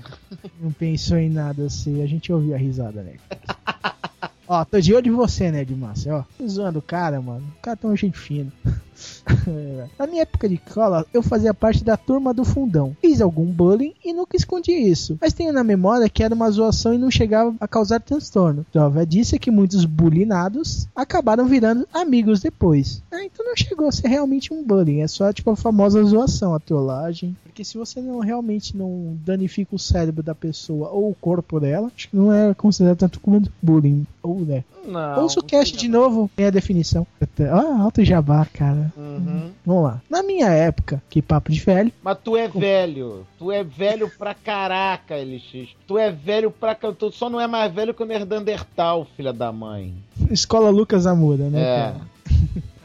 [0.60, 3.14] Não pensou em nada assim, a gente ouviu a risada, né?
[4.54, 5.76] Ó, tô de olho em você, né, de
[6.08, 6.22] ó.
[6.38, 7.44] Tô zoando o cara, mano.
[7.58, 8.52] O cara tá um gente fino.
[9.98, 12.96] Na minha época de escola, eu fazia parte da turma do fundão.
[13.00, 15.18] Fiz algum bullying e nunca escondi isso.
[15.20, 18.64] Mas tenho na memória que era uma zoação e não chegava a causar transtorno.
[18.72, 23.02] Prova disso é que muitos bulinados acabaram virando amigos depois.
[23.10, 25.00] Ah, então não chegou a ser realmente um bullying.
[25.00, 27.36] É só tipo a famosa zoação, a trollagem.
[27.54, 31.88] Porque se você não realmente não danifica o cérebro da pessoa ou o corpo dela,
[31.94, 34.04] acho que não é considerado tanto como bullying.
[34.20, 34.64] Ou, né?
[34.84, 35.22] Não.
[35.22, 37.06] Ouça o cast de novo, tem a definição.
[37.48, 38.92] Ah, alto jabá, cara.
[38.96, 39.52] Uhum.
[39.64, 40.02] Vamos lá.
[40.10, 43.24] Na minha época, que papo de velho, Mas tu é velho.
[43.38, 45.68] Tu é velho pra caraca, LX.
[45.86, 46.74] Tu é velho pra.
[46.74, 49.94] Tu só não é mais velho que o Nerdandertal, filha da mãe.
[50.28, 51.62] escola Lucas Amura, né?
[51.62, 51.76] É.
[51.76, 52.13] cara?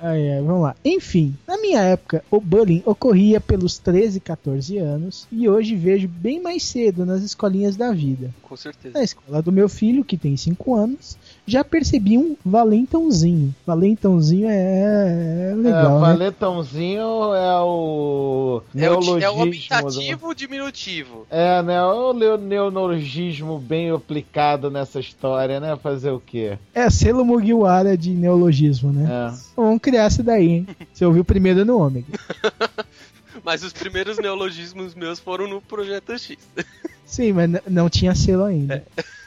[0.01, 0.75] Ai, ai, vamos lá.
[0.83, 6.41] Enfim, na minha época, o bullying ocorria pelos 13, 14 anos e hoje vejo bem
[6.41, 8.29] mais cedo nas escolinhas da vida.
[8.41, 8.97] Com certeza.
[8.97, 13.53] Na escola do meu filho, que tem 5 anos, já percebi um valentãozinho.
[13.65, 16.07] Valentãozinho é, é legal, é, né?
[16.13, 17.01] Valentãozinho
[17.33, 18.61] é o.
[18.75, 19.23] É o, neologismo.
[19.23, 21.27] é o do- optativo diminutivo.
[21.29, 21.83] É, né?
[21.83, 25.75] O neologismo bem aplicado nessa história, né?
[25.81, 26.57] Fazer o quê?
[26.73, 29.07] É selo Mugiwara de neologismo, né?
[29.33, 29.37] É.
[29.55, 30.67] Vamos criar essa daí, hein?
[30.93, 32.07] Você ouviu primeiro no Ômega.
[33.43, 36.37] Mas os primeiros neologismos meus foram no Projeto X.
[37.05, 38.85] Sim, mas não tinha selo ainda.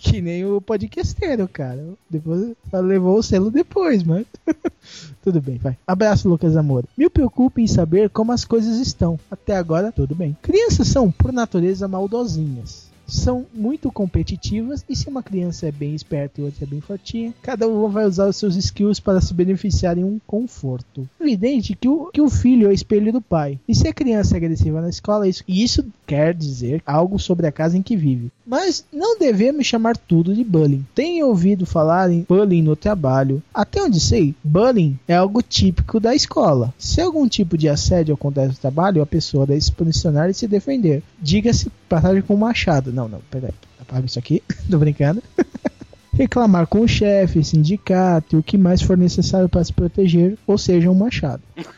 [0.00, 1.84] Que nem o podcasteiro, cara.
[2.08, 4.24] Depois levou o selo depois, mas.
[5.24, 5.76] tudo bem, vai.
[5.84, 6.84] Abraço, Lucas Amor.
[6.96, 9.18] Me preocupe em saber como as coisas estão.
[9.28, 10.36] Até agora, tudo bem.
[10.40, 12.87] Crianças são, por natureza, maldosinhas.
[13.08, 17.32] São muito competitivas e se uma criança é bem esperta e outra é bem fortinha,
[17.42, 21.08] cada uma vai usar os seus skills para se beneficiar em um conforto.
[21.18, 23.58] Evidente que o, que o filho é o espelho do pai.
[23.66, 27.52] E se a criança é agressiva na escola, isso, isso quer dizer algo sobre a
[27.52, 28.30] casa em que vive.
[28.46, 30.84] Mas não devemos chamar tudo de bullying.
[30.94, 33.42] Tenho ouvido falar em bullying no trabalho.
[33.52, 36.72] Até onde sei, bullying é algo típico da escola.
[36.78, 40.48] Se algum tipo de assédio acontece no trabalho, a pessoa deve se posicionar e se
[40.48, 41.02] defender.
[41.20, 42.92] Diga-se passagem com machado.
[42.98, 43.52] Não, não, peraí.
[43.80, 44.42] Apaga isso aqui.
[44.68, 45.22] Tô brincando.
[46.12, 50.58] Reclamar com o chefe, sindicato e o que mais for necessário para se proteger, ou
[50.58, 51.40] seja, um machado.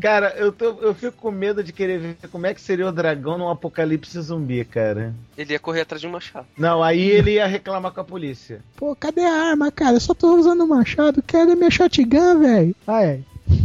[0.00, 2.92] Cara, eu, tô, eu fico com medo de querer ver como é que seria o
[2.92, 5.14] dragão num apocalipse zumbi, cara.
[5.36, 6.46] Ele ia correr atrás de um machado.
[6.58, 8.60] Não, aí ele ia reclamar com a polícia.
[8.76, 9.96] Pô, cadê a arma, cara?
[9.96, 11.22] Eu só tô usando o machado.
[11.26, 12.76] Cadê minha shotgun, velho?
[12.86, 13.20] Ah, é.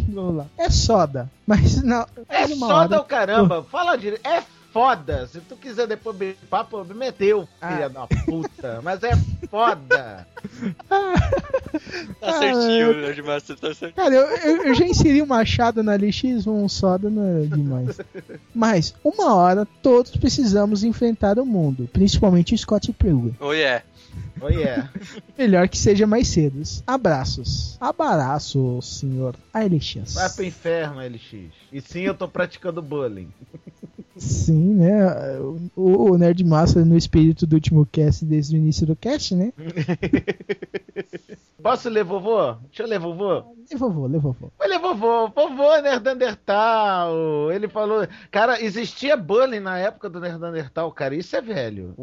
[0.09, 0.45] Vamos lá.
[0.57, 1.29] É soda.
[1.45, 2.05] Mas não.
[2.29, 4.25] É foda hora- o caramba, fala direito.
[4.25, 4.41] É
[4.85, 5.25] foda.
[5.27, 7.87] Se tu quiser depois beber papo, me meteu, filha Ah.
[7.87, 8.81] da puta.
[8.83, 9.11] Mas é
[9.49, 10.27] foda.
[12.21, 13.93] Tá Ah, certinho, eu- Nerd Master, tá certinho.
[13.93, 17.97] Cara, eu, eu- eu já inseri o machado na LX, um soda não é demais.
[18.53, 21.89] Mas, uma hora, todos precisamos enfrentar o mundo.
[21.91, 23.35] Principalmente o Scott Pilgrim.
[23.41, 23.83] Oh yeah.
[24.41, 24.89] Oh yeah.
[25.37, 26.61] Melhor que seja mais cedo.
[26.87, 27.77] Abraços.
[27.81, 30.13] Abraços, senhor ALX.
[30.13, 31.33] Vai pro inferno, LX.
[31.73, 33.29] E sim, eu tô praticando bullying.
[34.17, 35.39] Sim, né?
[35.75, 39.51] O, o Nerd Master no espírito do último cast desde o início do cast, né?
[41.65, 42.53] Posso ler vovô?
[42.67, 43.43] Deixa eu ler vovô.
[43.71, 44.51] Lê vovô, lê vovô.
[44.59, 47.51] Olha, vovô, vovô Nerdandertal.
[47.51, 48.07] Ele falou.
[48.29, 51.15] Cara, existia bullying na época do Nerdandertal, cara.
[51.15, 51.95] Isso é velho.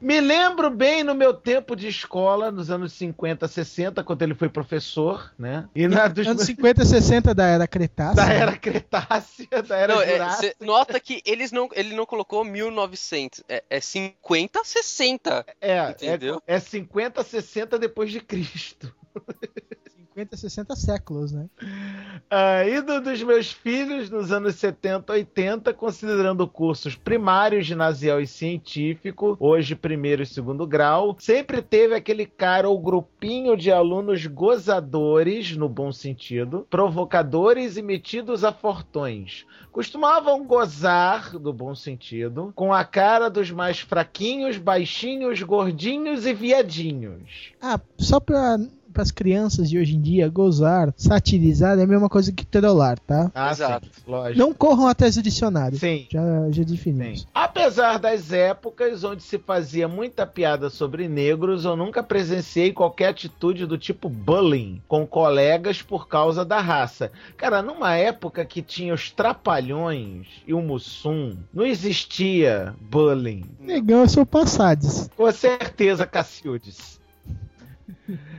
[0.00, 4.48] Me lembro bem no meu tempo de escola, nos anos 50, 60, quando ele foi
[4.48, 5.68] professor, né?
[5.76, 8.16] E na dos Anos 50, 60 da era Cretácea.
[8.16, 13.42] da era Cretácea, da era Não, é, nota que eles não, ele não colocou 1900,
[13.48, 15.46] é, é 50, 60.
[15.60, 16.42] É, Entendeu?
[16.46, 18.94] é, é 50, 60 depois de Cristo.
[20.14, 21.46] 50, 60 séculos, né?
[22.30, 28.26] Ah, e do- dos meus filhos nos anos 70, 80, considerando cursos primário, ginasial e
[28.26, 35.56] científico, hoje primeiro e segundo grau, sempre teve aquele cara ou grupinho de alunos gozadores,
[35.56, 39.44] no bom sentido, provocadores e metidos a fortões.
[39.72, 47.52] Costumavam gozar, no bom sentido, com a cara dos mais fraquinhos, baixinhos, gordinhos e viadinhos.
[47.60, 48.56] Ah, só pra,
[48.94, 53.30] pras crianças de hoje em dia, gozar, satirizar é a mesma coisa que trollar, tá?
[53.34, 53.86] Ah, Exato.
[53.92, 54.38] sim, lógico.
[54.38, 55.76] Não corram atrás do dicionário.
[55.76, 56.06] Sim.
[56.10, 57.20] Já, já definimos.
[57.22, 57.26] Sim.
[57.34, 63.66] Apesar das épocas onde se fazia muita piada sobre negros, eu nunca presenciei qualquer atitude
[63.66, 67.10] do tipo bullying com colegas por causa da raça.
[67.36, 73.44] Cara, numa época que tinha os trapalhões e o Mussum, não existia bullying.
[73.58, 75.10] Negão, eu sou passades.
[75.16, 77.00] Com certeza, Cacildes.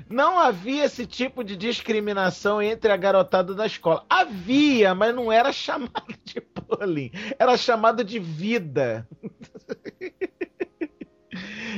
[0.09, 4.05] Não havia esse tipo de discriminação entre a garotada da escola.
[4.09, 7.11] Havia, mas não era chamado de bullying.
[7.37, 9.07] Era chamado de vida.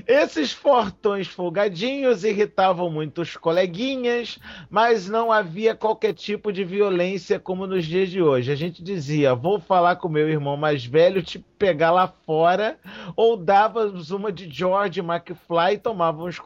[0.06, 4.38] Esses fortões folgadinhos irritavam muito os coleguinhas,
[4.70, 8.52] mas não havia qualquer tipo de violência como nos dias de hoje.
[8.52, 12.78] A gente dizia: vou falar com meu irmão mais velho, te pegar lá fora,
[13.16, 16.39] ou dávamos uma de George McFly e tomávamos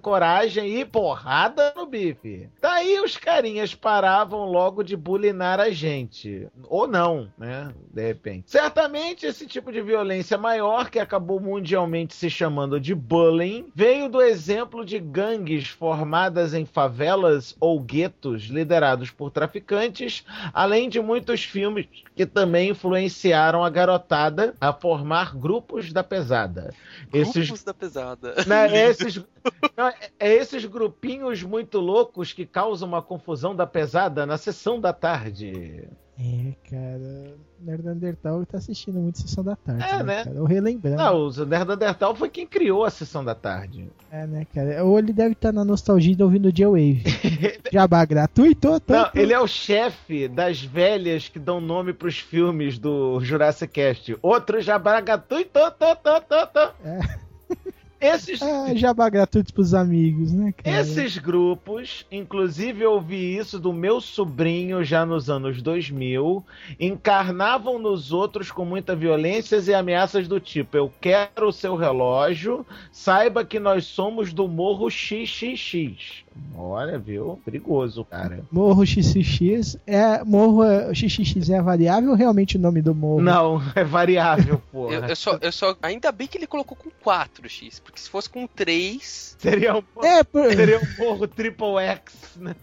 [0.00, 2.48] coragem e porrada no bife.
[2.60, 6.48] Daí os carinhas paravam logo de bulinar a gente.
[6.68, 7.72] Ou não, né?
[7.92, 8.50] De repente.
[8.50, 14.20] Certamente esse tipo de violência maior, que acabou mundialmente se chamando de bullying, veio do
[14.22, 21.86] exemplo de gangues formadas em favelas ou guetos liderados por traficantes, além de muitos filmes
[22.14, 26.72] que também influenciaram a garotada a formar grupos da pesada.
[27.12, 28.34] Esses Grupos da pesada.
[28.46, 29.16] né, esses,
[29.76, 34.80] não, é- é esses grupinhos muito loucos que causam uma confusão da pesada na sessão
[34.80, 35.88] da tarde.
[36.18, 37.34] É, cara.
[37.60, 39.84] Nerdandertal tá assistindo muito Sessão da Tarde.
[39.84, 40.24] É, né?
[40.34, 40.96] Eu relembrando.
[40.96, 43.88] Não, o Nerdandertal foi quem criou a sessão da tarde.
[44.10, 44.82] É, né, cara?
[44.84, 47.02] Ou ele deve estar na nostalgia de ouvindo J-Wave.
[47.70, 52.78] Jabá gratuito, tô, Não, ele é o chefe das velhas que dão nome pros filmes
[52.78, 54.16] do Jurassic Cast.
[54.22, 56.60] Outro jabragatu e tô, tô, tô, tô, tô.
[56.84, 57.25] É.
[58.00, 60.80] Esses, Ah, jabá gratuito pros amigos, né, cara?
[60.80, 66.44] Esses grupos, inclusive eu ouvi isso do meu sobrinho já nos anos 2000,
[66.78, 72.66] encarnavam nos outros com muita violência e ameaças do tipo: eu quero o seu relógio,
[72.92, 76.25] saiba que nós somos do Morro XXX.
[76.58, 77.40] Olha, viu?
[77.44, 78.40] Perigoso, cara.
[78.50, 80.24] Morro XXX é.
[80.24, 83.20] Morro é- XXX é a variável ou realmente o nome do morro?
[83.20, 84.94] Não, é variável, porra.
[84.94, 85.76] Eu, eu só, eu só.
[85.82, 89.36] Ainda bem que ele colocou com 4x, porque se fosse com 3.
[89.38, 90.50] Seria um, É, por...
[90.54, 92.54] seria um morro triple X, né?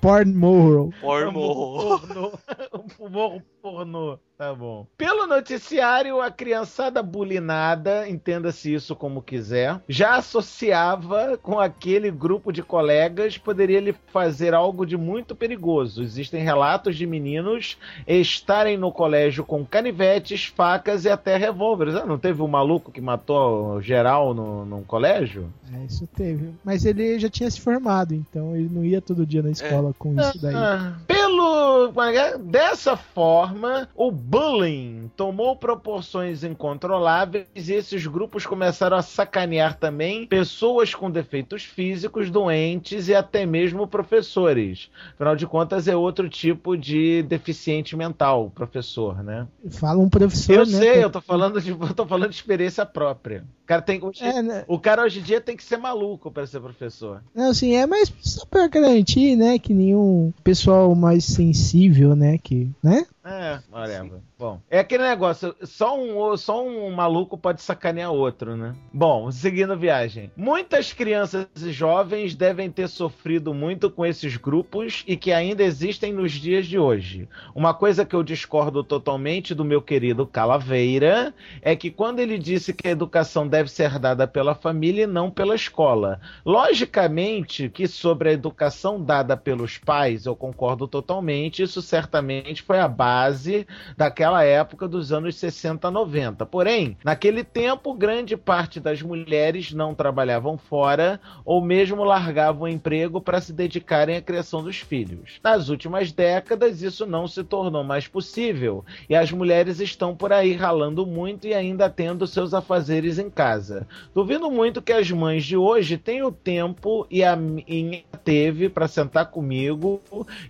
[0.00, 0.92] Porn Morro.
[1.02, 2.38] Or Um morro.
[3.00, 4.16] Um morro pornô.
[4.38, 4.86] Tá bom.
[4.98, 12.62] Pelo noticiário, a criançada bulinada, entenda-se isso como quiser, já associava com aquele grupo de
[12.62, 16.02] colegas, poderia lhe fazer algo de muito perigoso.
[16.02, 21.94] Existem relatos de meninos estarem no colégio com canivetes, facas e até revólveres.
[21.94, 25.50] Ah, não teve um maluco que matou geral no, num colégio?
[25.72, 26.50] É, isso teve.
[26.62, 30.14] Mas ele já tinha se formado, então ele não ia todo dia na escola com
[30.20, 30.54] isso daí.
[30.54, 31.90] Ah, Pelo.
[32.02, 32.38] é que é?
[32.38, 33.55] Dessa forma,
[33.94, 41.64] o bullying tomou proporções incontroláveis e esses grupos começaram a sacanear também pessoas com defeitos
[41.64, 44.90] físicos, doentes e até mesmo professores.
[45.14, 49.46] Afinal de contas, é outro tipo de deficiente mental, professor, né?
[49.70, 50.78] Fala um professor, eu né?
[50.78, 53.44] sei, eu tô falando de, eu tô falando de experiência própria.
[53.62, 54.64] O cara tem É, né?
[54.68, 57.20] o cara hoje em dia tem que ser maluco para ser professor.
[57.34, 62.70] Não, assim, é, mas só pra garantir, né, que nenhum pessoal mais sensível, né, que,
[62.82, 64.22] né, É, whatever.
[64.38, 68.74] Bom, é aquele negócio, só um, só um maluco pode sacanear outro, né?
[68.92, 70.30] Bom, seguindo a viagem.
[70.36, 76.12] Muitas crianças e jovens devem ter sofrido muito com esses grupos e que ainda existem
[76.12, 77.26] nos dias de hoje.
[77.54, 81.32] Uma coisa que eu discordo totalmente do meu querido Calaveira
[81.62, 85.30] é que quando ele disse que a educação deve ser dada pela família e não
[85.30, 86.20] pela escola.
[86.44, 92.86] Logicamente que sobre a educação dada pelos pais, eu concordo totalmente, isso certamente foi a
[92.86, 93.66] base
[93.96, 96.46] daquela época dos anos 60, 90.
[96.46, 103.20] Porém, naquele tempo, grande parte das mulheres não trabalhavam fora ou mesmo largavam o emprego
[103.20, 105.40] para se dedicarem à criação dos filhos.
[105.42, 110.52] Nas últimas décadas, isso não se tornou mais possível e as mulheres estão por aí
[110.52, 113.86] ralando muito e ainda tendo seus afazeres em casa.
[114.14, 118.88] Duvido muito que as mães de hoje tenham o tempo e a minha teve para
[118.88, 120.00] sentar comigo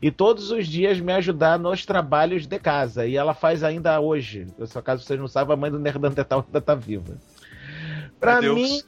[0.00, 3.06] e todos os dias me ajudar nos trabalhos de casa.
[3.06, 4.46] E ela faz ainda hoje.
[4.66, 7.16] Se caso vocês não sabem, a mãe do Nerdantetal ainda tá viva.
[8.18, 8.82] Pra mim,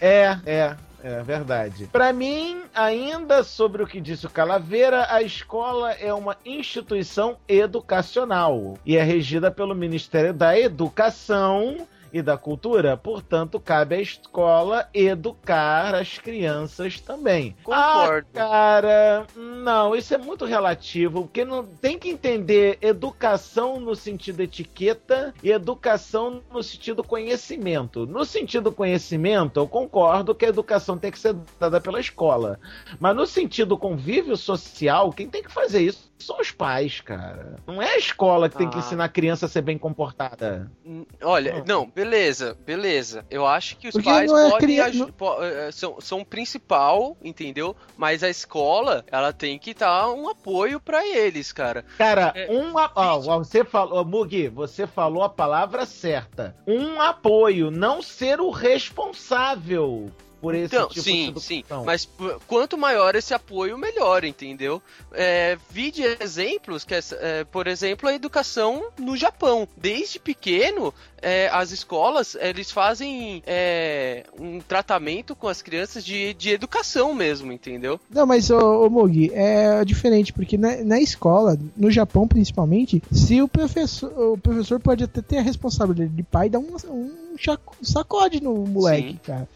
[0.00, 0.76] é, é.
[1.06, 1.86] É verdade.
[1.92, 8.78] Para mim, ainda sobre o que disse o Calaveira, a escola é uma instituição educacional
[8.86, 15.96] e é regida pelo Ministério da Educação e da cultura, portanto, cabe à escola educar
[15.96, 17.56] as crianças também.
[17.64, 18.28] Concordo.
[18.34, 24.40] Ah, cara, não, isso é muito relativo, porque não tem que entender educação no sentido
[24.42, 28.06] etiqueta e educação no sentido conhecimento.
[28.06, 32.60] No sentido conhecimento, eu concordo que a educação tem que ser dada pela escola,
[33.00, 37.56] mas no sentido convívio social, quem tem que fazer isso são os pais, cara.
[37.66, 38.80] Não é a escola que tem que Ah.
[38.80, 40.70] ensinar a criança a ser bem comportada.
[40.84, 43.24] Hum, Olha, não, beleza, beleza.
[43.30, 46.24] Eu acho que os Porque pais é podem criança- aju- po- eh, são, são o
[46.26, 47.76] principal, entendeu?
[47.96, 51.84] Mas a escola, ela tem que dar um apoio pra eles, cara.
[51.98, 56.56] Cara, É, um a- ó, ó, você falou, Mugi, você falou a palavra certa.
[56.66, 60.10] Um apoio, não ser o responsável
[60.44, 61.58] por esse Então, tipo sim, de sim.
[61.60, 61.84] educação.
[61.84, 62.08] Mas
[62.46, 64.80] quanto maior esse apoio, melhor, entendeu?
[65.12, 69.66] É, vi de exemplos que, essa- é, por exemplo, a educação no Japão.
[69.76, 76.50] Desde pequeno, é, as escolas eles fazem é, um tratamento com as crianças de, de
[76.50, 77.98] educação mesmo, entendeu?
[78.10, 83.40] Não, mas, ô, ô Mogi, é diferente, porque na, na escola, no Japão principalmente, se
[83.40, 87.14] o professor, o professor pode até ter a responsabilidade de pai, dar um, um
[87.82, 89.20] sacode no moleque, Sim.
[89.24, 89.48] cara.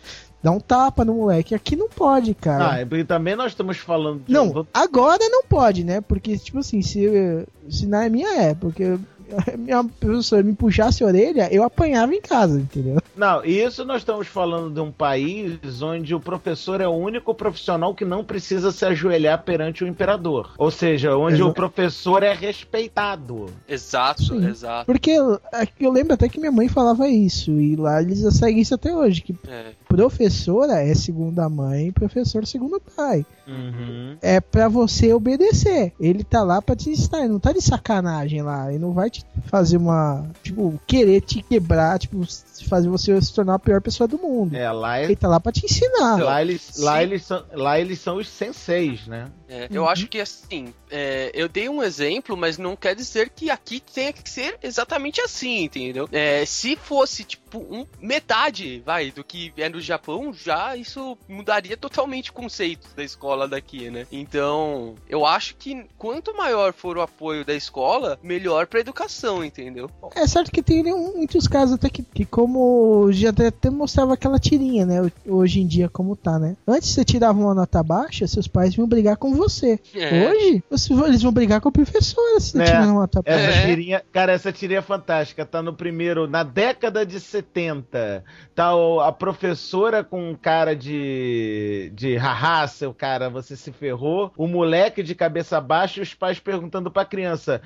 [0.48, 1.54] Dá um tapa no moleque.
[1.54, 2.72] Aqui não pode, cara.
[2.72, 6.00] Ah, e também nós estamos falando de Não, agora não pode, né?
[6.00, 8.98] Porque, tipo assim, se, se na minha época
[9.58, 12.98] minha professora me puxasse a orelha, eu apanhava em casa, entendeu?
[13.16, 17.34] Não, e isso nós estamos falando de um país onde o professor é o único
[17.34, 20.52] profissional que não precisa se ajoelhar perante o imperador.
[20.58, 23.46] Ou seja, onde Exa- o professor é respeitado.
[23.68, 24.46] Exato, Sim.
[24.46, 24.86] exato.
[24.86, 25.16] Porque
[25.52, 28.94] aqui eu lembro até que minha mãe falava isso, e lá eles seguem isso até
[28.94, 29.72] hoje, que É.
[29.88, 33.24] professora é segundo a mãe, professor segundo o pai.
[33.46, 34.16] Uhum.
[34.20, 35.92] É pra você obedecer.
[35.98, 38.68] Ele tá lá pra te ensinar, ele não tá de sacanagem lá.
[38.70, 40.26] Ele não vai te fazer uma.
[40.42, 42.22] Tipo, querer te quebrar, tipo,
[42.68, 44.54] fazer você se tornar a pior pessoa do mundo.
[44.54, 46.22] É, lá, é, Ele tá lá pra te ensinar.
[46.22, 49.28] lá, eles, lá, eles são, lá eles são os senseis, né?
[49.48, 49.88] É, eu Uhum.
[49.88, 54.12] acho que assim, é, eu dei um exemplo, mas não quer dizer que aqui tenha
[54.12, 56.06] que ser exatamente assim, entendeu?
[56.12, 61.76] É, se fosse tipo um, metade, vai, do que é no Japão, já isso mudaria
[61.76, 64.06] totalmente o conceito da escola daqui, né?
[64.12, 69.90] Então, eu acho que quanto maior for o apoio da escola, melhor pra educação, entendeu?
[70.14, 74.84] É certo que tem muitos casos até que, que como já até- mostrava aquela tirinha,
[74.84, 75.10] né?
[75.26, 76.56] Hoje em dia como tá, né?
[76.66, 79.78] Antes você tirava uma nota baixa, seus pais vinham brigar com você.
[79.94, 80.28] É.
[80.30, 82.64] Hoje, você- eles vão brigar com a professora se você É.
[82.64, 83.38] tirar uma nota baixa.
[83.40, 83.66] Essa É.
[83.66, 85.44] tirinha, cara, essa tirinha é fantástica.
[85.46, 88.24] Tá no primeiro, na década de 70.
[88.54, 88.70] Tá
[89.04, 91.92] a professora com cara de.
[91.94, 94.32] de haha, seu cara, você se ferrou.
[94.36, 97.62] O moleque de cabeça baixa e os pais perguntando pra criança: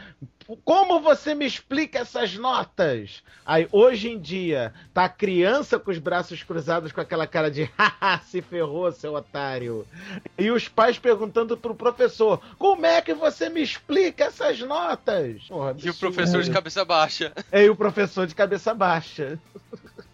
[0.65, 3.23] Como você me explica essas notas?
[3.45, 7.71] Aí, hoje em dia, tá a criança com os braços cruzados com aquela cara de
[8.27, 9.87] se ferrou, seu otário.
[10.39, 15.43] E os pais perguntando pro professor: Como é que você me explica essas notas?
[15.49, 17.33] Porra, E o professor de cabeça baixa.
[17.51, 19.39] É, e o professor de cabeça baixa.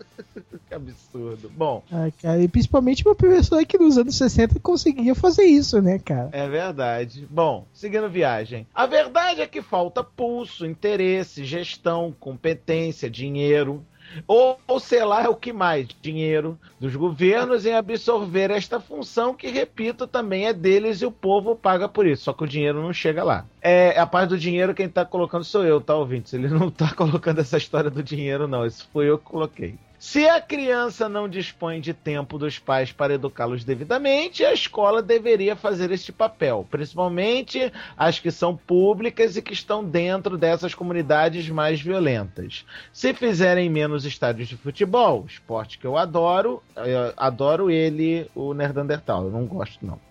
[0.69, 1.51] que absurdo.
[1.57, 5.99] Bom, Ai, cara, e principalmente uma professora que nos anos 60 conseguia fazer isso, né,
[5.99, 6.29] cara?
[6.33, 7.27] é verdade.
[7.31, 8.67] Bom, seguindo viagem.
[8.75, 13.85] A verdade é que falta pulso, interesse, gestão, competência, dinheiro.
[14.27, 15.87] Ou, ou sei lá, é o que mais?
[16.01, 21.55] Dinheiro dos governos em absorver esta função que, repito, também é deles e o povo
[21.55, 22.25] paga por isso.
[22.25, 23.45] Só que o dinheiro não chega lá.
[23.61, 26.33] É a parte do dinheiro quem tá colocando sou eu, tá, ouvintes?
[26.33, 28.65] Ele não tá colocando essa história do dinheiro, não.
[28.65, 29.75] Isso foi eu que coloquei.
[29.99, 35.57] Se a criança não dispõe de tempo dos pais para educá-los devidamente, a escola deveria
[35.57, 41.81] fazer este papel, principalmente as que são públicas e que estão dentro dessas comunidades mais
[41.81, 42.65] violentas.
[42.93, 49.25] Se fizerem menos estádios de futebol, esporte que eu adoro, eu adoro ele, o Nerdandertal,
[49.25, 50.08] eu não gosto não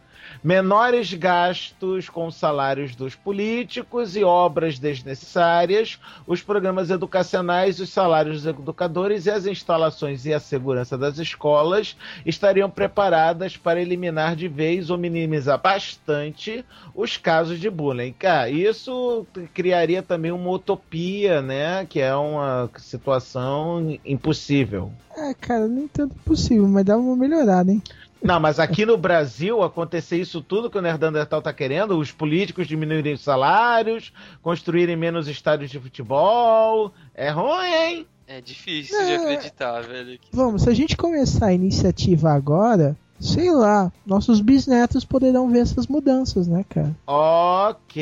[0.48, 8.56] menores gastos com salários dos políticos e obras desnecessárias, os programas educacionais, os salários dos
[8.58, 14.90] educadores e as instalações e a segurança das escolas estariam preparadas para eliminar de vez
[14.90, 16.64] ou minimizar bastante
[16.96, 18.14] os casos de bullying.
[18.14, 21.86] Cara, isso criaria também uma utopia, né?
[21.86, 24.94] Que é uma situação impossível.
[25.18, 27.82] É, cara, nem tanto possível, mas dá uma melhorada, hein?
[28.22, 32.68] Não, mas aqui no Brasil acontecer isso tudo que o Nerdandertal tá querendo, os políticos
[32.68, 34.12] diminuírem os salários,
[34.42, 38.08] construírem menos estádios de futebol, é ruim, hein?
[38.28, 39.06] É difícil é...
[39.06, 40.20] de acreditar, velho.
[40.32, 45.88] Vamos, se a gente começar a iniciativa agora, sei lá, nossos bisnetos poderão ver essas
[45.88, 46.96] mudanças, né, cara?
[47.06, 47.98] Ok,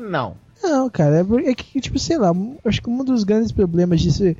[0.00, 0.36] não.
[0.62, 2.32] Não, cara, é, é que, tipo, sei lá,
[2.64, 4.36] acho que um dos grandes problemas de ser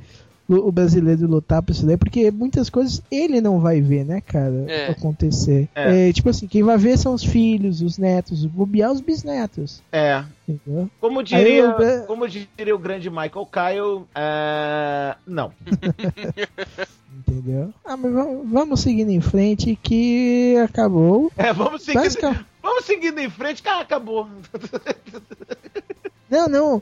[0.47, 4.65] o brasileiro lutar pra isso daí, porque muitas coisas ele não vai ver, né, cara,
[4.67, 4.87] é.
[4.87, 5.67] acontecer.
[5.75, 6.09] É.
[6.09, 9.83] É, tipo assim, quem vai ver são os filhos, os netos, o bobear os bisnetos.
[9.91, 10.23] É.
[10.47, 10.89] Entendeu?
[11.01, 12.03] Como diria, eu...
[12.05, 15.51] como diria o grande Michael Kyle, uh, não.
[17.27, 17.73] Entendeu?
[17.83, 18.13] Ah, mas
[18.45, 21.31] vamos seguindo em frente que acabou.
[21.35, 22.45] É, vamos seguindo, Basicamente...
[22.61, 24.29] vamos seguindo em frente que acabou.
[26.29, 26.81] Não, não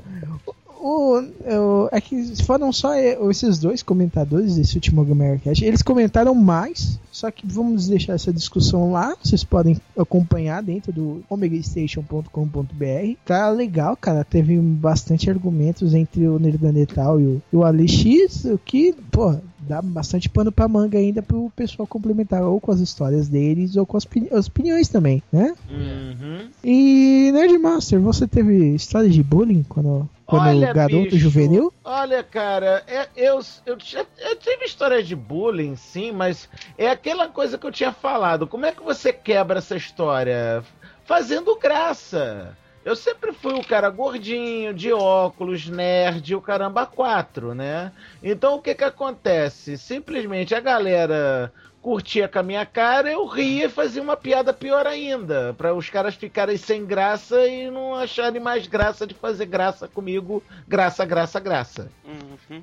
[0.86, 5.66] o, o, é que foram só esses dois comentadores desse último Gamercast.
[5.66, 9.16] Eles comentaram mais, só que vamos deixar essa discussão lá.
[9.24, 13.18] Vocês podem acompanhar dentro do omegastation.com.br.
[13.26, 14.24] Tá legal, cara.
[14.24, 19.36] Teve bastante argumentos entre o Nerdanetal e o, e o Alix, o que, pô,
[19.68, 23.86] dá bastante pano pra manga ainda pro pessoal complementar ou com as histórias deles ou
[23.86, 25.54] com as, as opiniões também, né?
[25.70, 26.50] Uhum.
[26.64, 31.72] E Nerdmaster, você teve histórias de bullying quando quando olha, garoto bicho, juvenil?
[31.84, 33.78] Olha, cara, é, eu, eu,
[34.18, 38.48] eu, tive histórias de bullying, sim, mas é aquela coisa que eu tinha falado.
[38.48, 40.64] Como é que você quebra essa história?
[41.06, 42.58] Fazendo graça.
[42.86, 47.92] Eu sempre fui o cara gordinho, de óculos, nerd, o caramba quatro, né?
[48.22, 49.76] Então o que que acontece?
[49.76, 54.86] Simplesmente a galera curtia com a minha cara, eu ria e fazia uma piada pior
[54.86, 59.88] ainda, para os caras ficarem sem graça e não acharem mais graça de fazer graça
[59.88, 61.92] comigo, graça, graça, graça.
[62.04, 62.62] Uhum.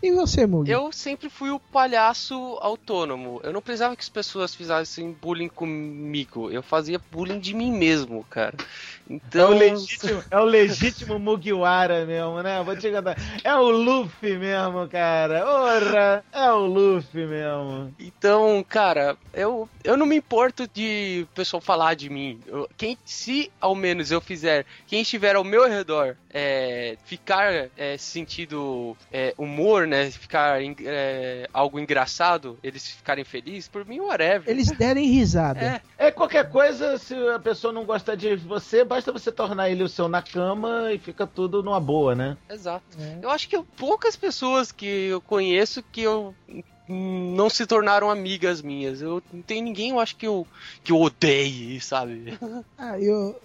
[0.00, 0.70] E você, Mugi?
[0.70, 3.40] Eu sempre fui o palhaço autônomo.
[3.42, 6.50] Eu não precisava que as pessoas fizessem bullying comigo.
[6.50, 8.54] Eu fazia bullying de mim mesmo, cara.
[9.10, 9.52] Então...
[9.52, 12.62] É o legítimo, é o legítimo Mugiwara mesmo, né?
[12.62, 13.16] Vou te contar.
[13.42, 15.44] É o Luffy mesmo, cara.
[15.46, 17.92] Ora, é o Luffy mesmo.
[17.98, 22.38] Então, cara, eu, eu não me importo de o pessoal falar de mim.
[22.46, 27.96] Eu, quem, se ao menos eu fizer, quem estiver ao meu redor é, ficar é,
[27.96, 30.10] sentindo é, humor, né?
[30.10, 34.48] Ficar é, algo engraçado, eles ficarem felizes, por mim, whatever.
[34.48, 35.82] Eles derem risada.
[35.98, 36.06] É.
[36.06, 39.88] é qualquer coisa, se a pessoa não gosta de você, basta você tornar ele o
[39.88, 42.36] seu na cama e fica tudo numa boa, né?
[42.48, 42.84] Exato.
[43.00, 43.18] É.
[43.22, 46.34] Eu acho que eu, poucas pessoas que eu conheço que eu
[46.88, 49.02] não se tornaram amigas minhas.
[49.02, 50.46] Eu não tem ninguém, eu acho que eu
[50.82, 52.38] que eu odeie, sabe?
[52.76, 53.38] Ah, eu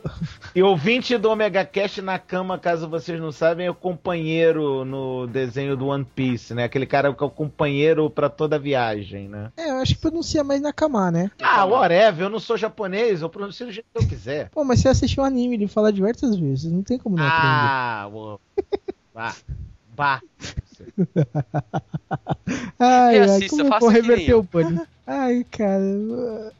[0.55, 5.27] E ouvinte do Omega Cast na cama, caso vocês não sabem, é o companheiro no
[5.27, 6.63] desenho do One Piece, né?
[6.63, 9.51] Aquele cara que é o companheiro para toda a viagem, né?
[9.57, 11.31] É, eu acho que pronuncia mais Nakama, né?
[11.41, 14.49] Ah, whatever, eu não sou japonês, eu pronuncio do jeito que eu quiser.
[14.49, 18.03] Pô, mas você assistiu o anime, ele fala diversas vezes, não tem como não ah,
[18.05, 18.29] aprender.
[18.33, 18.37] Ah,
[19.13, 19.35] vá.
[19.95, 20.21] Vá.
[22.79, 24.79] ai, ai, como eu vou reverter o bunny?
[25.05, 25.83] Ai, cara,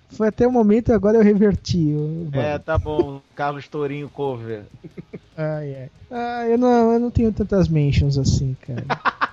[0.10, 1.94] foi até o momento, agora eu reverti.
[2.34, 4.68] É, tá bom, Carlos Tourinho cover.
[5.36, 5.90] Ai, ai.
[6.12, 8.86] Ah, eu não, eu não tenho tantas mentions assim, cara.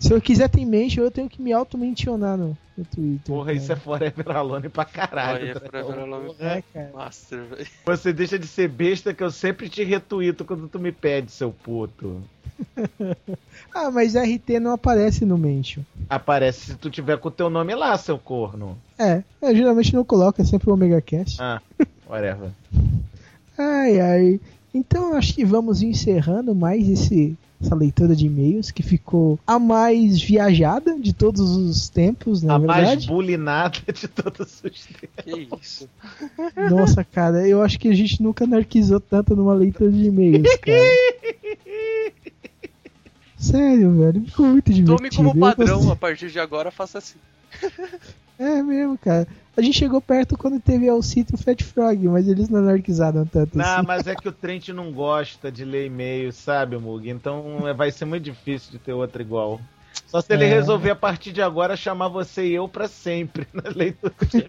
[0.00, 3.26] Se eu quiser ter mention, eu tenho que me auto-mencionar no, no Twitter.
[3.26, 3.56] Porra, cara.
[3.56, 5.50] isso é Forever Alone pra caralho.
[5.50, 6.90] Olha, Forever Alone é, cara.
[6.94, 7.66] Master, velho.
[7.84, 11.50] Você deixa de ser besta que eu sempre te retuito quando tu me pede, seu
[11.52, 12.22] puto.
[13.74, 15.82] ah, mas RT não aparece no mention.
[16.08, 18.78] Aparece se tu tiver com o teu nome lá, seu corno.
[18.98, 21.40] É, eu geralmente não coloco, é sempre o Omega Cast.
[21.40, 21.60] Ah,
[22.08, 22.50] whatever.
[23.56, 24.40] ai, ai.
[24.72, 30.20] Então acho que vamos encerrando mais esse essa leitura de e-mails que ficou a mais
[30.22, 32.82] viajada de todos os tempos, na a verdade.
[32.82, 35.24] mais bulinada de todos os tempos.
[35.24, 35.88] Que isso.
[36.70, 40.78] Nossa, cara, eu acho que a gente nunca anarquizou tanto numa leitura de e-mails, cara.
[43.36, 44.96] Sério, velho, ficou muito divertido.
[44.96, 47.18] Tome como padrão, a partir de agora faça assim.
[48.38, 49.26] É mesmo, cara.
[49.58, 53.26] A gente chegou perto quando teve Alcito e o Fat Frog, mas eles não anarquizaram
[53.26, 53.86] tanto Não, assim.
[53.88, 57.10] mas é que o Trent não gosta de ler e-mail, sabe, Mug?
[57.10, 59.60] Então é, vai ser muito difícil de ter outra igual.
[60.06, 60.48] Só se ele É.
[60.48, 64.46] resolver a partir de agora chamar você e eu pra sempre na leitura de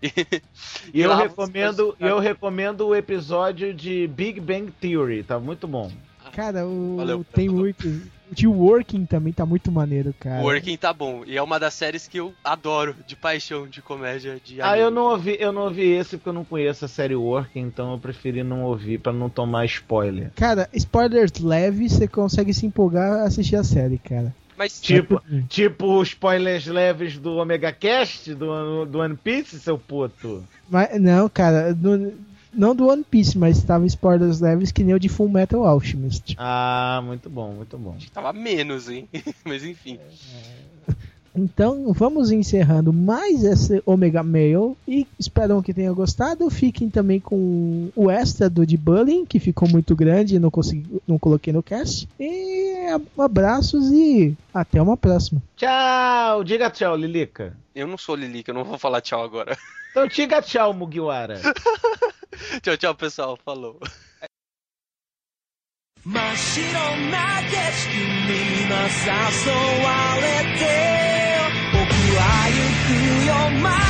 [0.93, 5.91] E eu recomendo, pode- eu recomendo o episódio de Big Bang Theory, tá muito bom.
[6.33, 7.25] Cara, o, Valeu.
[7.33, 8.01] tem muito.
[8.33, 10.41] Tio Working também tá muito maneiro, cara.
[10.41, 11.23] Working tá bom.
[11.25, 14.83] E é uma das séries que eu adoro, de paixão, de comédia, de Ah, anime.
[14.85, 17.91] eu não ouvi, eu não ouvi esse porque eu não conheço a série Working, então
[17.93, 20.31] eu preferi não ouvir pra não tomar spoiler.
[20.35, 24.33] Cara, spoilers leves, você consegue se empolgar a assistir a série, cara.
[24.57, 25.19] Mas Tipo,
[25.49, 30.43] tipo spoilers leves do Omega Cast, do, do One Piece, seu puto.
[30.69, 32.13] Mas, não, cara, no-
[32.53, 36.35] não do One Piece, mas tava spoilers leves que nem o de Full Metal Alchemist.
[36.37, 37.95] Ah, muito bom, muito bom.
[38.13, 39.07] tava menos, hein?
[39.45, 39.99] Mas enfim.
[41.33, 46.49] Então, vamos encerrando mais esse Omega Mail e espero que tenham gostado.
[46.49, 51.01] Fiquem também com o extra do de Bullying, que ficou muito grande e não consegui,
[51.07, 52.07] não coloquei no cast.
[52.19, 52.85] E
[53.17, 55.41] abraços e até uma próxima.
[55.55, 56.43] Tchau!
[56.43, 57.55] Diga tchau, Lilica.
[57.73, 59.57] Eu não sou Lilica, eu não vou falar tchau agora.
[59.91, 61.39] Então diga tchau, Mugiwara.
[62.62, 63.36] tchau, tchau, pessoal.
[63.44, 63.80] Falou.
[66.06, 66.62] 真っ白
[67.10, 69.50] な景色に今誘
[69.82, 70.24] われ
[70.56, 70.62] て
[71.72, 71.82] 僕
[72.16, 73.89] は行くよ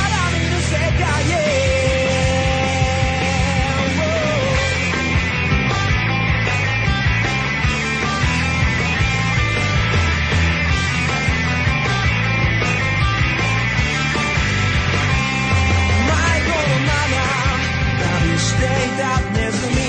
[18.62, 19.81] day darkness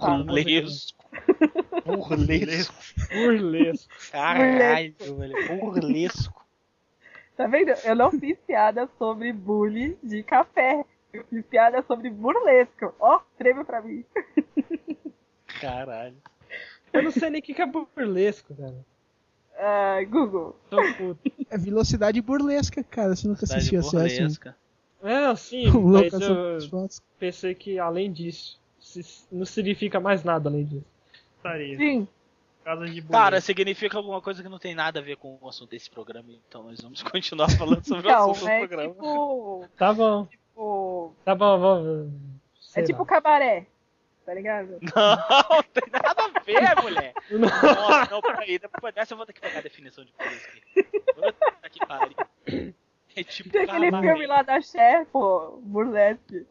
[0.00, 0.94] Burlesco.
[1.84, 2.74] Burlesco.
[3.12, 3.94] Burlesco.
[4.12, 5.60] Caralho, velho.
[5.60, 6.46] Burlesco.
[7.36, 7.72] Tá vendo?
[7.84, 10.84] Eu não fiz piada sobre bullying de café.
[11.12, 12.94] Eu fiz piada sobre burlesco.
[13.00, 14.04] Ó, prêmio pra mim.
[15.60, 16.16] Caralho.
[16.92, 18.74] Eu não sei nem o que que é burlesco, cara.
[19.58, 20.56] Ah, Google.
[20.70, 21.32] Tô puto.
[21.50, 23.14] É velocidade burlesca, cara.
[23.16, 24.16] Você nunca Cidade assistiu essa assim?
[24.18, 24.56] burlesca.
[25.02, 26.58] É, sim, O mas eu
[27.18, 28.58] pensei que além disso,
[29.30, 30.84] não significa mais nada além disso.
[31.76, 32.08] Sim.
[32.64, 35.70] Casa de Cara, significa alguma coisa que não tem nada a ver com o assunto
[35.70, 38.92] desse programa, então nós vamos continuar falando sobre o Então, assunto do é programa.
[38.94, 39.64] tipo.
[39.76, 42.12] Tá bom, tipo tá bom, vamos.
[42.74, 43.06] é tipo lá.
[43.06, 43.66] cabaré.
[44.28, 44.78] Tá ligado?
[44.94, 47.14] Não, tem nada a ver, mulher.
[47.32, 50.92] Nossa, não, peraí, depois dessa eu vou ter que pegar a definição de burlesco aqui.
[51.14, 52.14] Puta que pariu.
[53.16, 56.46] É tipo Tem aquele filme lá da Cher, pô, burlesque.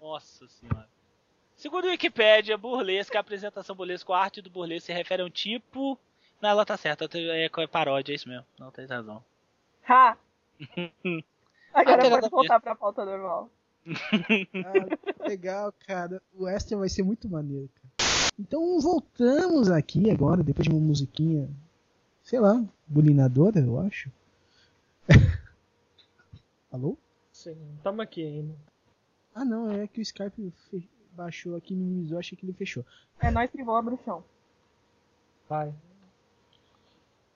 [0.00, 0.88] Nossa senhora.
[1.54, 5.30] Segundo o Wikipedia, burlesca, a apresentação burlesca, a arte do burlesco se refere a um
[5.30, 5.98] tipo.
[6.40, 8.46] Não, ela tá certa, é é paródia, é isso mesmo.
[8.58, 9.22] Não tem razão.
[9.86, 10.16] Ha!
[11.74, 13.50] Ah, Agora tem nada a pode voltar pra pauta normal.
[14.64, 16.20] Ah, legal, cara.
[16.34, 17.86] O extra vai ser muito maneiro, cara.
[18.38, 21.48] Então voltamos aqui agora, depois de uma musiquinha,
[22.22, 24.10] sei lá, bulinadora, eu acho.
[26.70, 26.98] Alô?
[27.32, 28.54] Sim, tamo aqui ainda.
[29.34, 32.84] Ah, não, é que o Skype fe- baixou aqui, minimizou, achei que ele fechou.
[33.20, 34.24] É nós que voa bruxão.
[35.48, 35.72] Vai.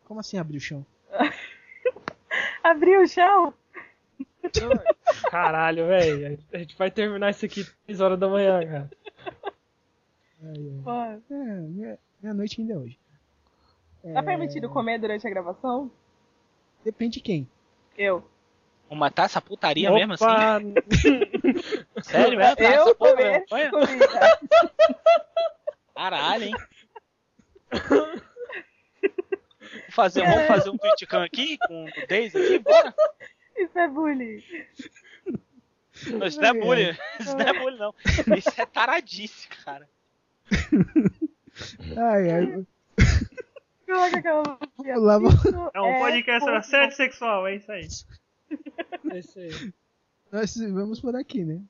[0.04, 0.84] Como assim abrir o chão?
[2.62, 3.54] Abriu o chão?
[5.30, 6.38] Caralho, velho.
[6.52, 8.90] A gente vai terminar isso aqui 3 horas da manhã, cara.
[10.42, 10.82] Ai, ai.
[10.84, 11.22] Mano.
[11.30, 12.98] É, minha, minha noite ainda é hoje.
[14.14, 15.90] Tá permitido comer durante a gravação?
[16.84, 17.48] Depende de quem.
[17.96, 18.24] Eu.
[18.88, 20.24] Uma taça putaria mesmo assim?
[20.24, 20.60] Opa,
[22.02, 22.56] Sério mesmo?
[22.56, 24.40] Taça Eu comer comida.
[25.94, 26.54] Caralho, hein?
[29.70, 32.58] Vamos fazer, vamos fazer um Twitchcam aqui com nudez aqui?
[32.58, 32.94] Bora?
[33.70, 34.42] Isso é bullying.
[36.08, 36.96] Não, isso não é bullying.
[37.20, 37.94] Isso não é bullying, não.
[38.36, 39.88] Isso é taradice, cara.
[41.96, 42.66] Ai, ai.
[43.86, 44.58] Coloca aquela
[45.28, 47.88] Isso É um podcast sobre assédio sexual, é isso aí.
[49.10, 49.72] é isso aí.
[50.32, 51.60] Nós vamos por aqui, né?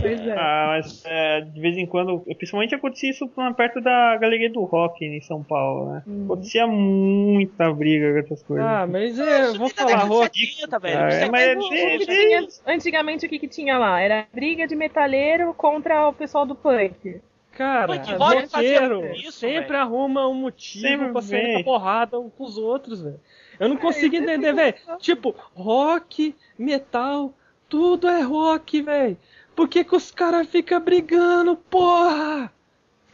[0.00, 0.32] Pois é.
[0.32, 5.04] Ah, mas é, de vez em quando, principalmente acontecia isso perto da Galeria do Rock
[5.04, 6.02] em São Paulo, né?
[6.06, 6.24] Uhum.
[6.24, 8.66] Acontecia muita briga com essas coisas.
[8.66, 10.46] Ah, mas é, eu vou falar, rock.
[10.46, 10.98] 70, velho.
[10.98, 14.00] Ah, é, é mas tinha- antigamente o que, que tinha lá?
[14.00, 17.20] Era briga de metaleiro contra o pessoal do punk.
[17.52, 19.78] Cara, roqueiro isso, sempre velho.
[19.80, 23.18] arruma um motivo Sempre pra sair na porrada um com os outros, velho.
[23.58, 24.74] Eu não consigo é entender, velho.
[24.98, 27.32] Tipo, rock, metal,
[27.66, 29.16] tudo é rock, velho.
[29.56, 32.52] Por que, que os caras ficam brigando, porra?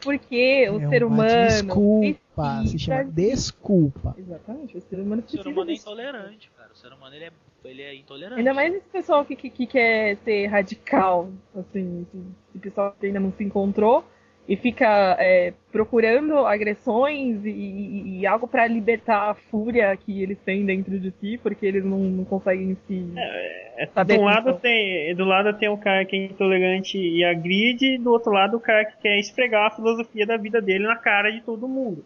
[0.01, 1.47] Porque o é ser uma humano.
[1.47, 2.17] Desculpa,
[2.57, 4.15] se precisa chama de- desculpa.
[4.17, 5.49] Exatamente, o ser humano O ser precisa.
[5.49, 6.69] humano é intolerante, cara.
[6.73, 7.31] O ser humano ele é,
[7.63, 8.39] ele é intolerante.
[8.39, 13.05] Ainda mais esse pessoal que, que, que quer ser radical, assim, esse, esse pessoal que
[13.05, 14.03] ainda não se encontrou
[14.47, 20.65] e fica é, procurando agressões e, e- algo pra libertar a fúria que eles têm
[20.65, 23.07] dentro de si, porque eles não, não conseguem se.
[23.17, 26.97] É, Saber do um quem lado tem, do lado tem o cara que é intolerante
[26.97, 30.61] e agride, e do outro lado o cara que quer esfregar a filosofia da vida
[30.61, 32.05] dele na cara de todo mundo.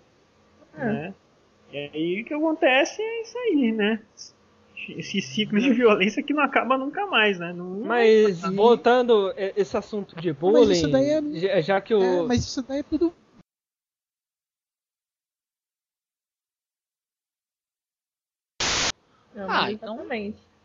[0.77, 0.85] É.
[0.85, 1.13] Né?
[1.73, 3.99] E aí o que acontece é isso aí, né?
[4.93, 7.51] Esse ciclo de violência que não acaba nunca mais, né?
[7.53, 12.01] Não, Mas E- voltando a esse assunto de bullying, isso daí é- já- que o
[12.01, 13.13] É, mas isso daí é tudo.
[19.35, 19.99] Não, Ah, mas então.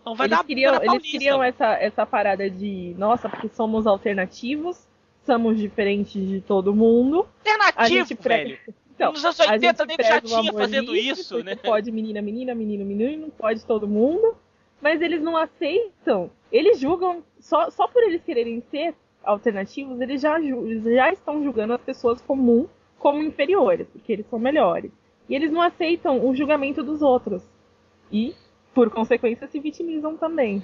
[0.01, 3.87] Então vai eles dar queriam, eles Paulista, queriam essa, essa parada de, nossa, porque somos
[3.87, 4.87] alternativos,
[5.25, 7.29] somos diferentes de todo mundo.
[7.45, 8.59] A Alternativo, gente velho.
[8.95, 11.57] Então, Nos anos a 80 gente nem já tinha fazendo isso, né?
[11.57, 14.37] Pode menina, menina, menino, menino, não pode todo mundo.
[14.81, 16.31] Mas eles não aceitam.
[16.51, 21.73] Eles julgam, só, só por eles quererem ser alternativos, eles já, eles já estão julgando
[21.73, 22.69] as pessoas comuns
[22.99, 24.91] como inferiores, porque eles são melhores.
[25.29, 27.43] E eles não aceitam o julgamento dos outros.
[28.11, 28.35] E,
[28.75, 30.63] por consequência, se vitimizam também.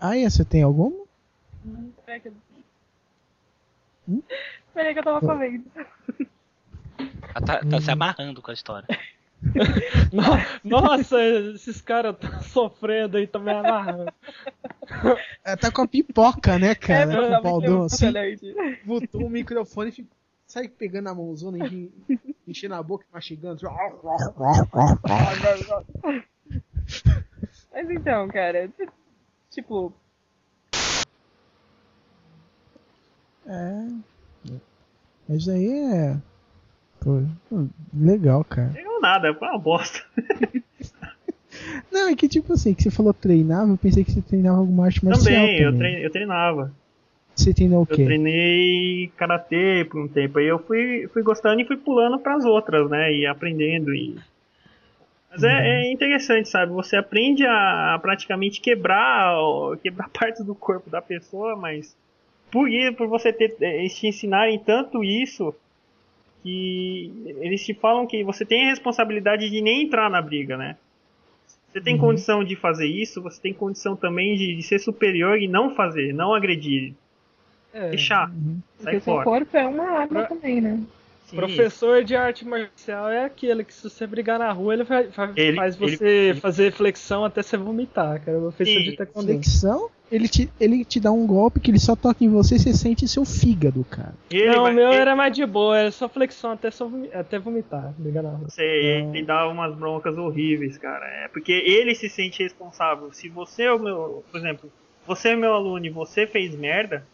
[0.00, 0.96] Aya, você tem alguma?
[1.66, 2.32] Hum, Peraí que eu...
[4.08, 4.22] Hum?
[4.74, 5.64] Peraí que eu tava comendo.
[7.34, 8.86] Ela tá, tá se amarrando com a história.
[10.12, 10.22] No-
[10.80, 11.16] Nossa,
[11.54, 14.12] esses caras estão sofrendo aí, me amarrando.
[15.44, 17.06] Ela tá com a pipoca, né, cara?
[17.06, 18.12] meu, com o baldão assim.
[18.84, 20.04] Botou o microfone e
[20.44, 21.88] sai pegando a mãozona e
[22.48, 23.60] enchendo a boca e mastigando.
[27.72, 28.68] Mas então, cara,
[29.50, 29.92] tipo,
[33.46, 33.88] É.
[35.28, 36.16] Mas aí é.
[37.00, 37.22] Pô,
[37.94, 38.72] legal, cara.
[38.82, 40.00] Não nada, foi uma bosta.
[41.90, 44.84] Não, é que tipo assim, que você falou treinava, eu pensei que você treinava alguma
[44.84, 45.24] arte marcial.
[45.26, 45.92] Também, eu, também.
[45.92, 46.72] trein- eu treinava.
[47.34, 48.04] Você treinou o Eu quê?
[48.04, 50.38] treinei karatê por um tempo.
[50.38, 53.14] Aí eu fui, fui gostando e fui pulando pras outras, né?
[53.14, 53.94] E aprendendo.
[53.94, 54.18] E...
[55.30, 55.48] Mas Uhum.
[55.48, 56.72] é, é interessante, sabe?
[56.72, 59.36] Você aprende a, a praticamente quebrar,
[59.82, 61.96] quebrar partes do corpo da pessoa, mas
[62.50, 65.54] por isso, por você ter, eh, eles te ensinarem tanto isso,
[66.42, 70.76] que eles te falam que você tem a responsabilidade de nem entrar na briga, né?
[71.70, 72.00] Você tem Uhum.
[72.00, 76.14] condição de fazer isso, você tem condição também de, de ser superior e não fazer,
[76.14, 76.94] não agredir.
[77.74, 78.30] É, Deixar.
[78.30, 78.60] Uhum.
[78.78, 79.24] Sai porque o seu fora.
[79.24, 80.80] corpo é uma arma também, né?
[81.28, 81.36] Sim.
[81.36, 85.32] Professor de arte marcial é aquele que se você brigar na rua, ele, vai- vai-
[85.36, 88.38] Ele- faz você ele- fazer flexão até você vomitar, cara.
[88.38, 89.26] Eu fiz isso de taekwondo.
[89.28, 92.58] Flexão, ele te, ele te dá um golpe que ele só toca em você e
[92.58, 94.14] você sente seu fígado, cara.
[94.30, 97.10] Ele Não, o meu ele- era mais de boa, era só flexão até, só vomi-
[97.12, 98.48] até vomitar, brigar na rua.
[98.48, 101.04] Você, ele dá umas broncas horríveis, cara.
[101.24, 103.12] É porque ele se sente responsável.
[103.12, 104.72] Se você é o meu, por exemplo,
[105.06, 107.04] você é meu aluno e você fez merda,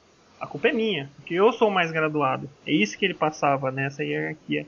[0.44, 2.48] a culpa é minha, porque eu sou o mais graduado.
[2.66, 4.66] É isso que ele passava nessa hierarquia.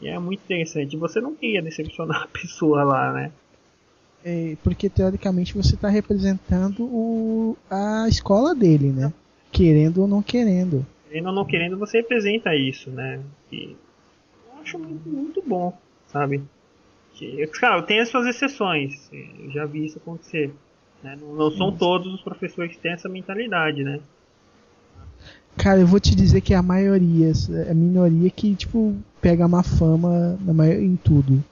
[0.00, 0.96] E é muito interessante.
[0.96, 3.32] Você não queria decepcionar a pessoa lá, né?
[4.24, 9.12] É, porque teoricamente você tá representando o, a escola dele, né?
[9.50, 10.86] Querendo ou não querendo.
[11.08, 13.20] Querendo ou não querendo, você representa isso, né?
[13.50, 13.76] E
[14.46, 16.42] eu acho muito, muito bom, sabe?
[17.14, 19.10] Que, claro, tem as suas exceções.
[19.12, 20.52] Eu já vi isso acontecer.
[21.02, 21.16] né?
[21.20, 24.00] Não, não são todos os professores que têm essa mentalidade, né?
[25.62, 27.32] Cara, eu vou te dizer que é a maioria,
[27.66, 31.42] é a minoria que, tipo, pega má fama na maior, em tudo.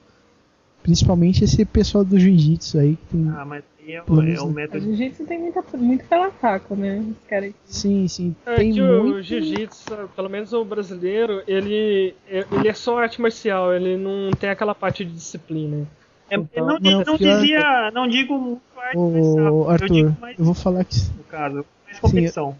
[0.81, 3.29] Principalmente esse pessoal do jiu-jitsu aí, que tem...
[3.29, 4.83] Ah, mas é, Pelo o- é menos o A método.
[4.83, 6.99] jiu-jitsu tem muita, muito pela saco, né?
[6.99, 7.53] Os caras.
[7.65, 9.21] Sim, sim, É tem que o muito...
[9.21, 9.85] jiu-jitsu,
[10.15, 15.03] pelo menos o brasileiro, ele, ele é só arte marcial, ele não tem aquela parte
[15.05, 15.85] de disciplina.
[16.29, 17.91] É, Então, não, não, não pior- dizia.
[17.93, 20.97] Não digo muito arte marcial, eu Arthur, digo mais eu vou falar que...
[21.17, 21.65] no caso.
[21.85, 22.51] Mais competição.
[22.51, 22.57] Sim,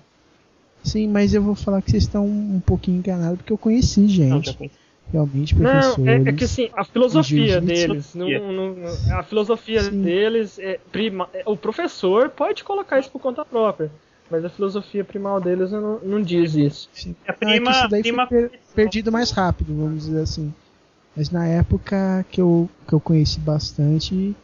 [1.10, 4.56] mas eu vou falar que vocês estão um pouquinho enganados, porque eu conheci Não, gente,
[4.56, 4.76] conheci.
[5.12, 6.26] realmente, Não, professores...
[6.26, 8.76] é, é que assim, a filosofia deles, não, não-
[9.18, 10.02] a filosofia Sim.
[10.02, 13.92] deles é prima, é- o professor pode colocar isso por conta própria,
[14.32, 16.90] mas a filosofia primal deles não, não diz isso.
[16.94, 17.16] Sim.
[17.26, 20.22] É Ah, é que prima, isso daí prima foi per- perdido mais rápido, vamos dizer
[20.22, 20.54] assim.
[21.16, 24.36] Mas na época que eu, que eu conheci bastante,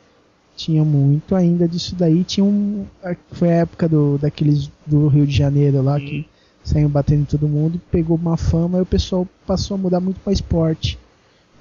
[0.56, 2.24] tinha muito ainda disso daí.
[2.24, 2.86] Tinha um.
[3.04, 6.06] a- Foi a época do, daqueles do Rio de Janeiro lá Sim.
[6.06, 6.30] que
[6.64, 10.20] saíam batendo em todo mundo, pegou uma fama e o pessoal passou a mudar muito
[10.20, 10.98] pra esporte.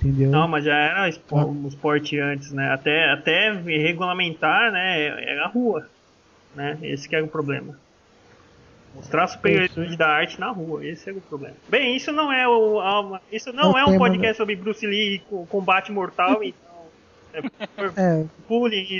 [0.00, 0.30] Entendeu?
[0.30, 2.70] Não, mas já era espo- um esporte antes, né?
[2.72, 5.06] Até, até regulamentar, né?
[5.30, 5.86] Era a rua,
[6.54, 6.76] né?
[6.82, 7.74] Esse que era o problema.
[8.94, 11.56] Mostrar a superioridade da arte na rua, esse era o problema.
[11.68, 15.44] Bem, isso não é o, isso não O é um podcast sobre Bruce Lee com
[15.46, 16.63] combate mortal, então
[17.96, 18.24] É,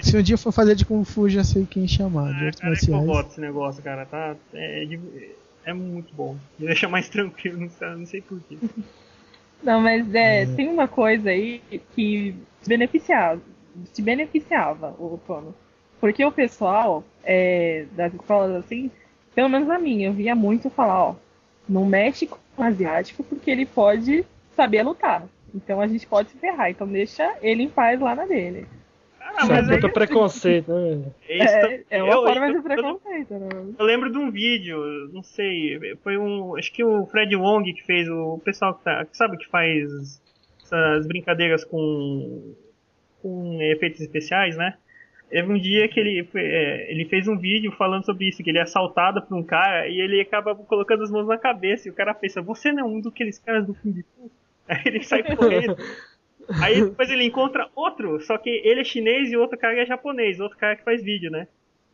[0.03, 2.33] se um dia for fazer de Kung Fu, já sei quem chamar.
[2.35, 3.07] de Ah, artes cara, é marciais.
[3.07, 4.37] forró esse negócio, cara, tá?
[4.53, 5.31] É, de-
[5.65, 6.37] é muito bom.
[6.59, 8.59] Me deixa mais tranquilo, não sei, não sei porquê.
[9.63, 11.63] Não, mas é, tem uma coisa aí
[11.95, 12.35] que
[12.67, 13.41] beneficiava,
[13.93, 15.55] te beneficiava o plano.
[16.01, 18.91] Porque o pessoal é, das escolas assim,
[19.35, 21.15] pelo menos a minha, eu via muito falar, ó,
[21.69, 24.25] não mexe com o asiático porque ele pode
[24.55, 25.25] saber lutar.
[25.55, 28.67] Então a gente pode se ferrar, então deixa ele em paz lá na dele.
[29.21, 31.03] Ah, Isso é aí, preconceito, né?
[31.29, 33.49] isso É, é uma eu- forma eu- de preconceito, né?
[33.79, 34.79] Eu lembro de um vídeo,
[35.13, 36.57] não sei, foi um.
[36.57, 40.21] Acho que o Fred Wong que fez, o pessoal que, tá, que sabe que faz
[40.63, 42.55] essas brincadeiras com,
[43.23, 44.75] com efeitos especiais, né?
[45.31, 48.59] Teve um dia que ele, é, ele fez um vídeo falando sobre isso, que ele
[48.59, 51.95] é assaltado por um cara e ele acaba colocando as mãos na cabeça e o
[51.95, 54.31] cara pensa, você não é um daqueles caras do Kung Fu?
[54.69, 55.77] Aí ele sai correndo.
[56.63, 59.87] Aí depois ele encontra outro, só que ele é chinês e o outro cara é
[59.87, 61.49] japonês, outro cara que faz vídeo, né?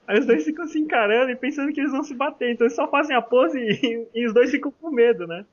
[0.06, 2.50] Aí os dois ficam se encarando e pensando que eles vão se bater.
[2.50, 5.44] Então eles só fazem a pose e, e os dois ficam com medo, né?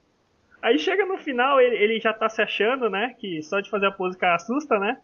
[0.61, 3.15] Aí chega no final, ele, ele já tá se achando, né?
[3.19, 4.97] Que só de fazer a pose o cara assusta, né?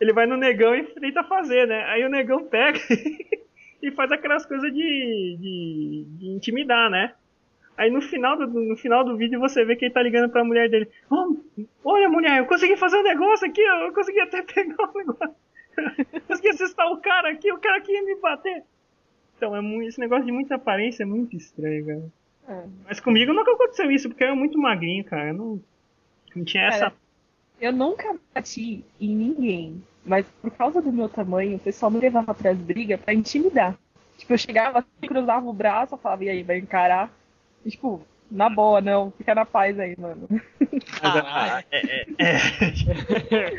[0.00, 1.84] Ele vai no negão e tenta fazer, né?
[1.84, 2.78] Aí o negão pega
[3.80, 7.14] e faz aquelas coisas de, de, de intimidar, né?
[7.78, 10.44] Aí no final, do, no final do vídeo você vê que ele tá ligando pra
[10.44, 10.88] mulher dele.
[11.08, 11.36] Oh,
[11.84, 15.34] olha, mulher, eu consegui fazer um negócio aqui, eu consegui até pegar um negócio.
[16.26, 18.64] consegui assustar o cara aqui, o cara aqui ia me bater.
[19.36, 22.02] Então, é muito, esse negócio de muita aparência é muito estranho, cara.
[22.48, 22.64] É.
[22.84, 25.28] Mas comigo nunca aconteceu isso, porque eu era muito magrinho, cara.
[25.28, 25.62] Eu não,
[26.34, 26.78] não tinha essa.
[26.80, 26.94] Cara,
[27.60, 32.34] eu nunca bati em ninguém, mas por causa do meu tamanho, o pessoal me levava
[32.34, 33.78] pras brigas pra intimidar.
[34.16, 37.08] Tipo, eu chegava, cruzava o braço, eu falava, e aí, vai encarar?
[37.64, 40.28] E, tipo, na boa, não, fica na paz aí, mano.
[41.02, 42.36] Ah, é, é,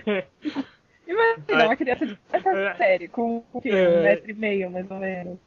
[0.08, 0.26] é.
[1.10, 3.72] Imagina, uma criança de essa série, com o quê?
[3.72, 5.40] Um metro e meio, mais ou menos.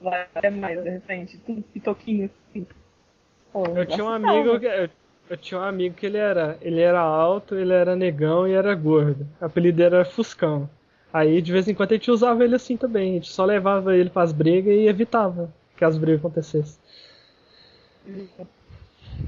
[0.00, 2.66] Lá é mais, de repente, tudo pitoquinho assim.
[3.52, 4.90] Pô, Eu tinha um amigo que eu,
[5.30, 8.74] eu tinha um amigo que ele era, ele era alto, ele era negão e era
[8.74, 9.26] gordo.
[9.40, 10.68] O apelido dele era Fuscão.
[11.12, 13.96] Aí de vez em quando a gente usava ele assim também, a gente só levava
[13.96, 16.80] ele pras brigas e evitava que as brigas acontecessem.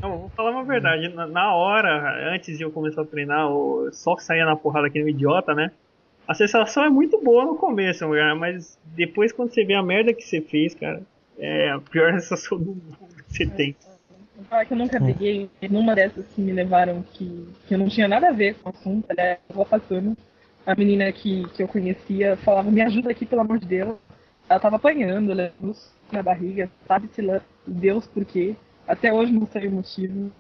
[0.00, 1.08] Não, vou falar uma verdade.
[1.08, 4.86] Na, na hora, antes de eu começar a treinar, o, só que saía na porrada
[4.86, 5.70] aqui no idiota, né?
[6.26, 10.12] A sensação é muito boa no começo, cara, mas depois quando você vê a merda
[10.12, 11.02] que você fez, cara,
[11.38, 12.96] é a pior sensação do mundo
[13.28, 13.74] que você tem.
[14.36, 17.88] Vou falar que eu nunca briguei numa dessas que me levaram que, que eu não
[17.88, 20.16] tinha nada a ver com o assunto, aliás, eu vou passando.
[20.66, 23.96] A menina que, que eu conhecia falava, me ajuda aqui, pelo amor de Deus.
[24.48, 25.74] Ela tava apanhando, levando
[26.12, 28.54] na barriga, sabe-se lá Deus por quê.
[28.88, 30.32] Até hoje não sei o motivo.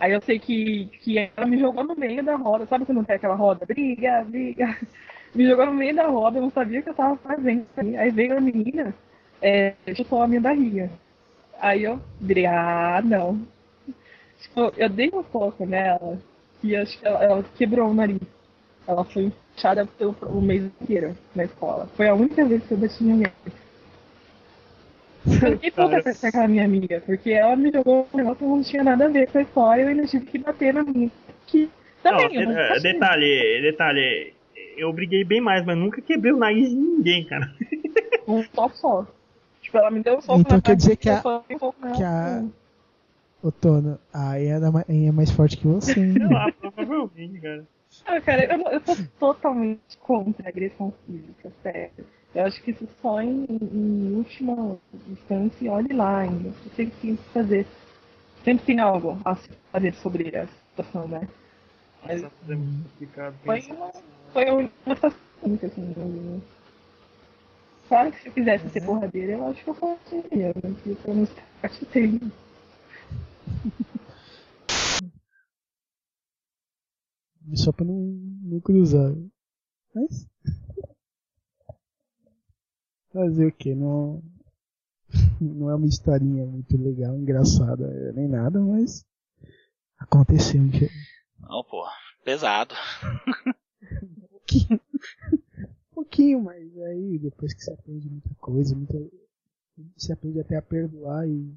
[0.00, 3.16] Aí eu sei que, que ela me jogou no meio da roda, sabe quando tem
[3.16, 3.66] aquela roda?
[3.66, 4.76] Briga, briga.
[5.34, 7.66] Me jogou no meio da roda, eu não sabia o que eu tava fazendo.
[7.98, 8.94] Aí veio a menina,
[9.40, 10.90] é, chutou a minha barriga.
[11.58, 13.40] Aí eu virei, ah, não.
[14.40, 16.18] Tipo, eu dei um soco nela
[16.62, 18.20] e acho que ela, ela quebrou o nariz.
[18.86, 21.88] Ela foi inchada pelo o mês inteiro na escola.
[21.96, 23.32] Foi a única vez que eu bati em alguém.
[25.26, 28.62] Eu fiquei puta com aquela minha amiga, porque ela me jogou um negócio que não
[28.62, 31.10] tinha nada a ver com a história e eu ainda tive que bater na minha.
[31.46, 31.70] Que
[32.02, 34.34] também, Não, eu não de- posso- detalhe, detalhe.
[34.76, 37.52] Eu briguei bem mais, mas nunca quebrei o nariz de ninguém, cara.
[38.26, 39.06] um soco só.
[39.60, 42.42] Tipo, ela me deu um soco Então na quer dizer que a- um que a-
[43.42, 46.12] Ô, Tono, a Ian é é mais forte que você, hein?
[46.12, 47.64] Sei lá, provavelmente, cara.
[48.06, 51.90] Ah, cara, eu, eu sou totalmente contra a agressão física, sério.
[52.34, 54.78] Eu acho que isso só em, em última
[55.08, 56.50] instância, olhe lá ainda.
[56.50, 57.66] Você sempre tem que fazer.
[58.44, 61.28] Sempre tem algo a se fazer sobre a situação, né?
[62.02, 63.36] Mas é muito complicado.
[63.44, 63.92] foi uma,
[64.32, 65.18] foi uma situação
[65.62, 65.94] assim.
[65.96, 66.42] eu-
[67.88, 70.74] Claro que se eu quisesse ser porradeira, eu acho que eu conseguiria, né?
[70.82, 71.28] Porque eu não
[71.62, 72.20] acho que tem.
[77.54, 77.94] Só pra não,
[78.42, 79.12] não cruzar.
[79.94, 80.26] Mas.
[83.12, 83.74] Fazer o que?
[83.74, 84.22] Não.
[85.40, 89.04] Não é uma historinha muito legal, engraçada, eh, nem nada, mas.
[89.98, 90.88] Aconteceu, gente.
[91.40, 91.84] Não, pô.
[92.24, 92.74] Pesado.
[94.30, 94.80] pouquinho.
[95.90, 98.98] um pouquinho, mas aí depois que você aprende muita coisa, muita,
[99.96, 101.54] você aprende até a perdoar e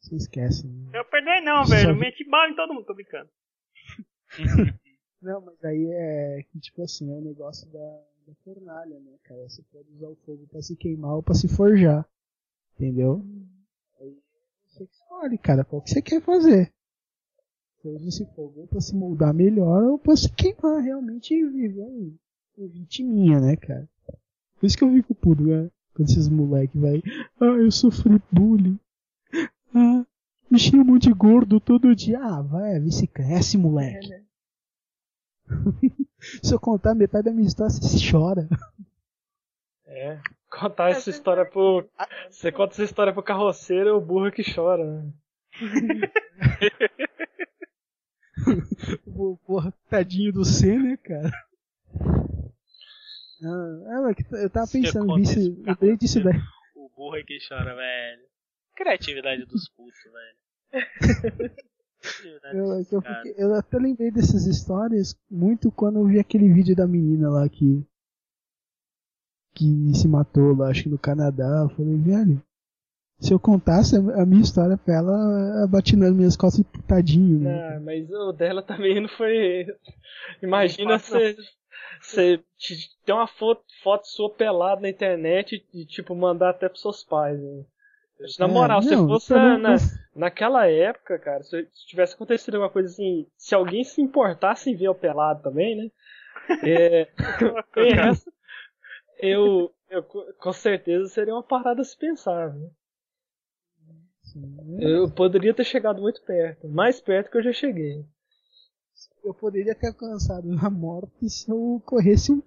[0.00, 0.66] você esquece.
[0.66, 0.90] Né?
[0.94, 1.90] Eu perdoei não, Só velho.
[1.90, 3.28] Eu vi- meti bala em todo mundo, tô brincando.
[5.22, 9.48] Não, mas aí é que tipo assim, é o negócio da, da fornalha, né, cara?
[9.48, 12.06] Você pode usar o fogo pra se queimar ou pra se forjar.
[12.74, 13.24] Entendeu?
[13.98, 14.14] Aí
[14.66, 16.72] você que escolhe, cara, qual que você quer fazer.
[17.78, 21.84] Você usa esse fogo pra se moldar melhor ou pra se queimar realmente e viver
[21.84, 22.14] um,
[22.58, 23.88] um vitiminha, né, cara?
[24.60, 25.70] Por isso que eu fico puto, né?
[25.94, 27.02] Quando esses moleque vai,
[27.40, 28.78] ah, eu sofri bullying.
[29.74, 30.04] Ah,
[30.50, 32.20] me chamam de gordo todo dia.
[32.20, 34.08] Ah, vai, vê se cresce, moleque.
[34.08, 34.22] né?
[36.42, 38.48] Se eu contar metade da minha história, você chora.
[39.86, 40.18] É.
[40.50, 41.86] Contar essa história pro.
[42.30, 45.12] Você conta essa história pro carroceiro, é o burro que chora, né?
[49.44, 51.32] Porra, tadinho do C, né, cara?
[53.42, 56.38] Ah, é, eu tava pensando nisso, lembrei disso daí.
[56.74, 58.22] O burro é que chora, velho.
[58.74, 59.98] Criatividade dos putos,
[60.72, 60.72] velho.
[62.00, 66.74] Criatividade Eu, eu, fiquei- eu até lembrei dessas histórias muito quando eu vi aquele vídeo
[66.76, 67.84] da menina lá que.
[69.54, 71.62] que se matou lá, acho que no Canadá.
[71.64, 72.42] Eu falei, velho,
[73.20, 75.66] se eu contasse a minha história pra ela,
[75.96, 77.76] nas minhas costas e tadinho, né?
[77.76, 79.66] Ah, mas o dela também não foi.
[80.42, 81.36] Imagina você.
[82.00, 86.80] Você te- ter uma foto, foto sua pelada na internet e, tipo, mandar até pros
[86.80, 87.40] seus pais.
[87.40, 87.64] Né?
[88.38, 89.76] Na É, moral, se não, fosse eu na, não- na-
[90.14, 94.76] naquela época, cara, se se tivesse acontecido alguma coisa assim, se alguém se importasse em
[94.76, 95.90] ver o pelado também, né?
[96.62, 97.08] É,
[97.76, 98.32] essa.
[99.20, 102.70] eu, Eu, co- com certeza seria uma parada a se pensar, né?
[104.80, 108.04] Eu poderia ter chegado muito perto, mais perto que eu já cheguei.
[109.24, 112.42] Eu poderia ter alcançado a morte se eu corresse um,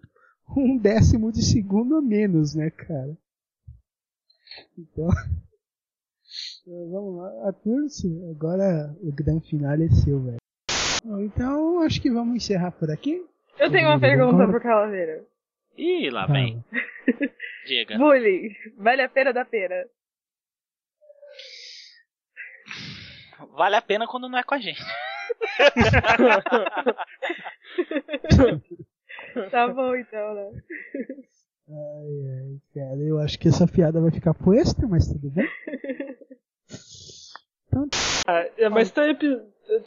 [0.55, 3.17] um décimo de segundo a menos, né, cara?
[4.77, 5.09] Então.
[6.67, 10.37] Vamos lá, Arthur, sim, agora o grande final é seu, velho.
[11.25, 13.25] Então, acho que vamos encerrar por aqui.
[13.57, 15.25] Eu tenho uma pergunta pro Calaveira.
[15.75, 16.63] Ih, lá vem.
[17.65, 17.97] Diga.
[17.97, 19.85] Bullying, vale a pena da pena.
[23.53, 24.81] Vale a pena quando não é com a gente.
[29.49, 30.51] Tá bom então, né?
[31.69, 35.47] Ai, ai, cara, eu acho que essa piada vai ficar pro extra, mas tudo bem.
[38.27, 39.41] Ah, é, mas epi-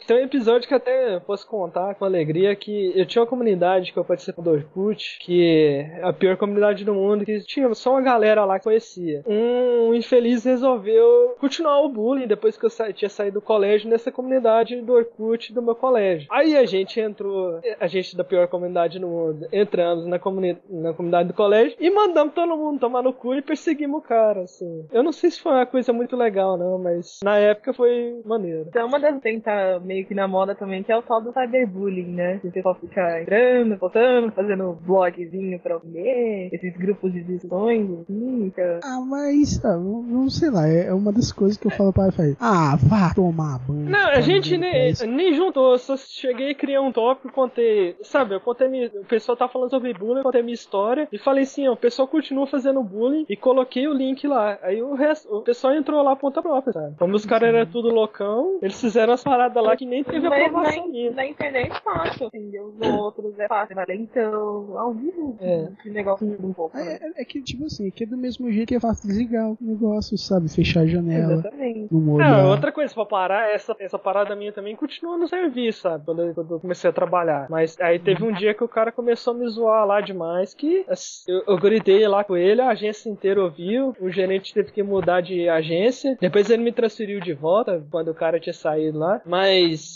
[0.07, 3.99] tem um episódio que até posso contar com alegria que eu tinha uma comunidade que
[3.99, 8.01] eu participei do Orkut, que é a pior comunidade do mundo, que tinha só uma
[8.01, 9.23] galera lá que conhecia.
[9.27, 14.11] Um infeliz resolveu continuar o bullying depois que eu sa- tinha saído do colégio nessa
[14.11, 16.27] comunidade do Orkut do meu colégio.
[16.31, 20.93] Aí a gente entrou, a gente da pior comunidade do mundo, entramos na, comuni na
[20.93, 24.85] comunidade do colégio e mandamos todo mundo tomar no cu e perseguimos o cara, assim.
[24.91, 28.65] Eu não sei se foi uma coisa muito legal, não, mas na época foi maneiro.
[28.69, 31.31] Então, uma das que tá meio que na moda também, que é o tal do
[31.31, 32.39] cyberbullying, né?
[32.39, 38.45] Que o pessoal fica entrando, postando, fazendo blogzinho pra ler, esses grupos de discussões, assim,
[38.45, 38.79] fica...
[38.83, 42.07] Ah, mas, ah, não não sei lá, é uma das coisas que eu falo para
[42.19, 42.37] ele.
[42.39, 43.89] Ah, vá tomar banho.
[43.89, 47.31] Não, a Tá gente pra nem, nem juntou, eu só cheguei e criei um tópico,
[47.33, 51.07] contei, sabe, eu contei minha, o pessoal tá falando sobre bullying, eu contei minha história
[51.11, 54.57] e falei assim, ó, o pessoal continua fazendo bullying e coloquei o link lá.
[54.61, 56.95] Aí o resto, o pessoal entrou lá ponta própria, sabe?
[56.97, 60.91] Como os caras eram tudo loucão, eles fizeram as paradas que nem teve aprovação na,
[60.91, 61.11] minha.
[61.11, 62.73] na internet é fácil, entendeu?
[62.79, 65.67] Os outros é fácil, mas então, ao vivo, É.
[65.79, 66.77] esse negócio muda um pouco.
[66.77, 66.97] né?
[67.01, 69.49] É, é- é que, tipo assim, que é do mesmo jeito que é fácil desligar
[69.51, 70.49] o negócio, sabe?
[70.53, 71.87] Fechar a janela, Exatamente.
[71.93, 72.45] não olhar.
[72.45, 76.05] outra coisa pra parar, essa, essa parada minha também continua no serviço, sabe?
[76.05, 77.47] Quando eu, quando eu comecei a trabalhar.
[77.49, 80.85] Mas aí teve um dia que o cara começou a me zoar lá demais, que
[80.87, 84.83] assim, eu, eu gritei lá com ele, a agência inteira ouviu, o gerente teve que
[84.83, 89.21] mudar de agência, depois ele me transferiu de volta, quando o cara tinha saído lá.
[89.25, 89.44] Mas,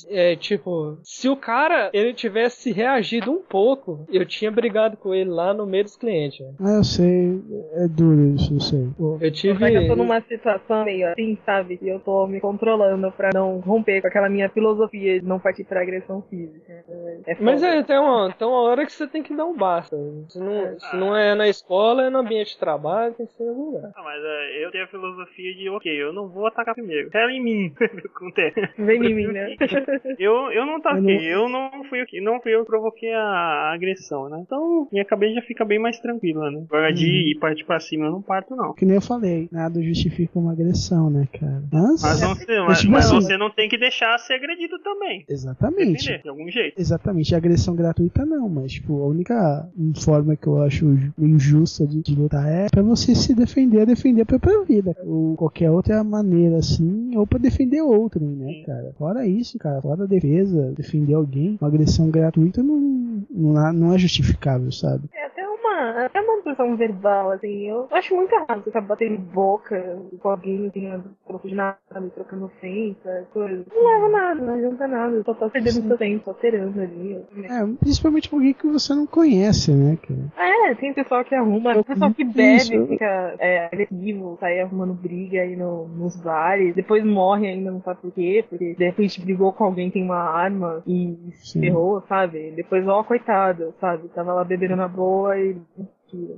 [0.09, 5.29] é tipo, se o cara, ele tivesse reagido um pouco, eu tinha brigado com ele
[5.29, 6.39] lá no meio dos clientes.
[6.39, 6.53] né?
[6.59, 7.41] Ah, eu sei,
[7.73, 8.87] é duro isso, eu sei.
[9.21, 9.69] Eu tive...
[9.69, 11.77] Que eu tô numa situação meio assim, sabe?
[11.77, 15.63] Que eu tô me controlando pra não romper com aquela minha filosofia de não partir
[15.63, 16.83] pra agressão física.
[17.27, 19.95] É Mas é, tem uma, tem uma hora que você tem que dar um basta.
[20.29, 23.43] Se não, se não é na escola, é no ambiente de trabalho, tem que ser
[23.43, 23.91] em algum lugar.
[23.95, 27.09] Ah, mas é, eu tenho a filosofia de, ok, eu não vou atacar primeiro.
[27.13, 27.73] Ela em mim.
[28.05, 28.59] Acontece.
[28.77, 29.38] Vem em mim, né?
[30.19, 33.13] Eu, eu não ataquei, Eu eu não, fui eu que não fui eu que provoquei
[33.13, 34.39] a, agressão, né?
[34.45, 36.63] Então minha cabeça já fica bem mais tranquila, né?
[36.69, 37.27] Agora de Uhum.
[37.29, 38.73] ir partir pra cima eu não parto, não.
[38.73, 41.63] que nem eu falei, nada justifica uma agressão, né, cara?
[41.71, 45.23] Mas, Mas, não, mas, tipo mas assim- você não tem que deixar ser agredido também.
[45.29, 46.17] exatamente.
[46.21, 46.79] De algum jeito.
[46.79, 49.69] Exatamente, agressão gratuita não, mas tipo, a única
[50.03, 50.85] forma que eu acho
[51.17, 54.95] injusta de, de lutar é pra você se defender, defender a própria vida.
[55.05, 58.93] Ou qualquer outra maneira assim, ou pra defender outrem, né, cara?
[58.97, 63.93] Fora isso, cara, fora a defesa, defender alguém, uma agressão gratuita não, não, é- não
[63.93, 65.03] é justificável, sabe?
[65.13, 65.28] É
[65.69, 67.69] uma, até uma discussão verbal, assim.
[67.69, 72.09] Eu acho muito errado você ficar batendo boca com alguém, assim, troco de nada, me
[72.09, 73.65] trocando ofensa, coisa.
[73.73, 75.23] Não leva nada, não adianta nada.
[75.23, 77.21] Só tá perdendo seu tempo, só alterando ali.
[77.29, 77.51] também.
[77.51, 80.69] É, principalmente alguém que você não conhece, né, cara?
[80.69, 82.87] É, tem pessoal que arruma, tem pessoal que bebe, Isso.
[82.87, 88.01] fica é, agressivo, sai arrumando briga aí no, nos bares, depois morre ainda, não sabe
[88.01, 92.51] por quê, porque de repente brigou com alguém, tem uma arma e se ferrou, sabe?
[92.51, 94.07] Depois, ó, coitado, sabe?
[94.09, 95.57] Tava lá bebendo na boa e.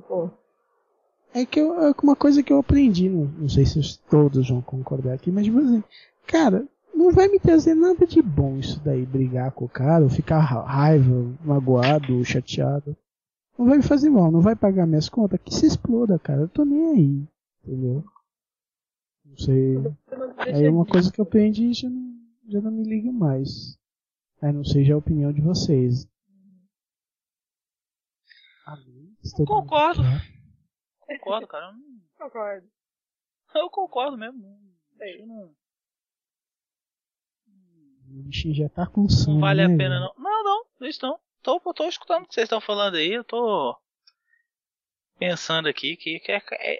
[0.07, 0.29] Pô,
[1.33, 4.61] É que eu, é uma coisa que eu aprendi, não, não sei se todos vão
[4.61, 5.83] concordar aqui, mas tipo assim,
[6.27, 10.09] cara, não vai me trazer nada de bom isso daí, brigar com o cara, ou
[10.09, 12.95] ficar ra- raiva, magoado, chateado.
[13.57, 16.49] Não vai me fazer mal, não vai pagar minhas contas, que se exploda, cara, eu
[16.49, 17.23] tô nem aí,
[17.63, 18.03] entendeu?
[19.25, 19.77] Não sei.
[20.53, 22.13] Aí é uma coisa que eu aprendi e já não,
[22.49, 23.77] já não me ligo mais.
[24.41, 26.07] Aí não sei já a opinião de vocês.
[28.65, 29.00] Amém?
[29.45, 30.01] Concordo.
[30.99, 31.67] Concordo, cara.
[31.67, 32.67] Eu não- Concordo.
[33.55, 34.59] Eu concordo mesmo.
[35.01, 35.55] Isso não,
[38.09, 39.35] O bichinho já tá com sono.
[39.35, 40.13] não vale a né, pena, velho?
[40.17, 40.23] não.
[40.23, 40.87] Não, não.
[40.87, 41.19] Isso não.
[41.41, 43.11] Tô, tô escutando o que vocês estão falando aí.
[43.13, 43.75] Eu tô
[45.17, 46.79] pensando aqui que, que é, é-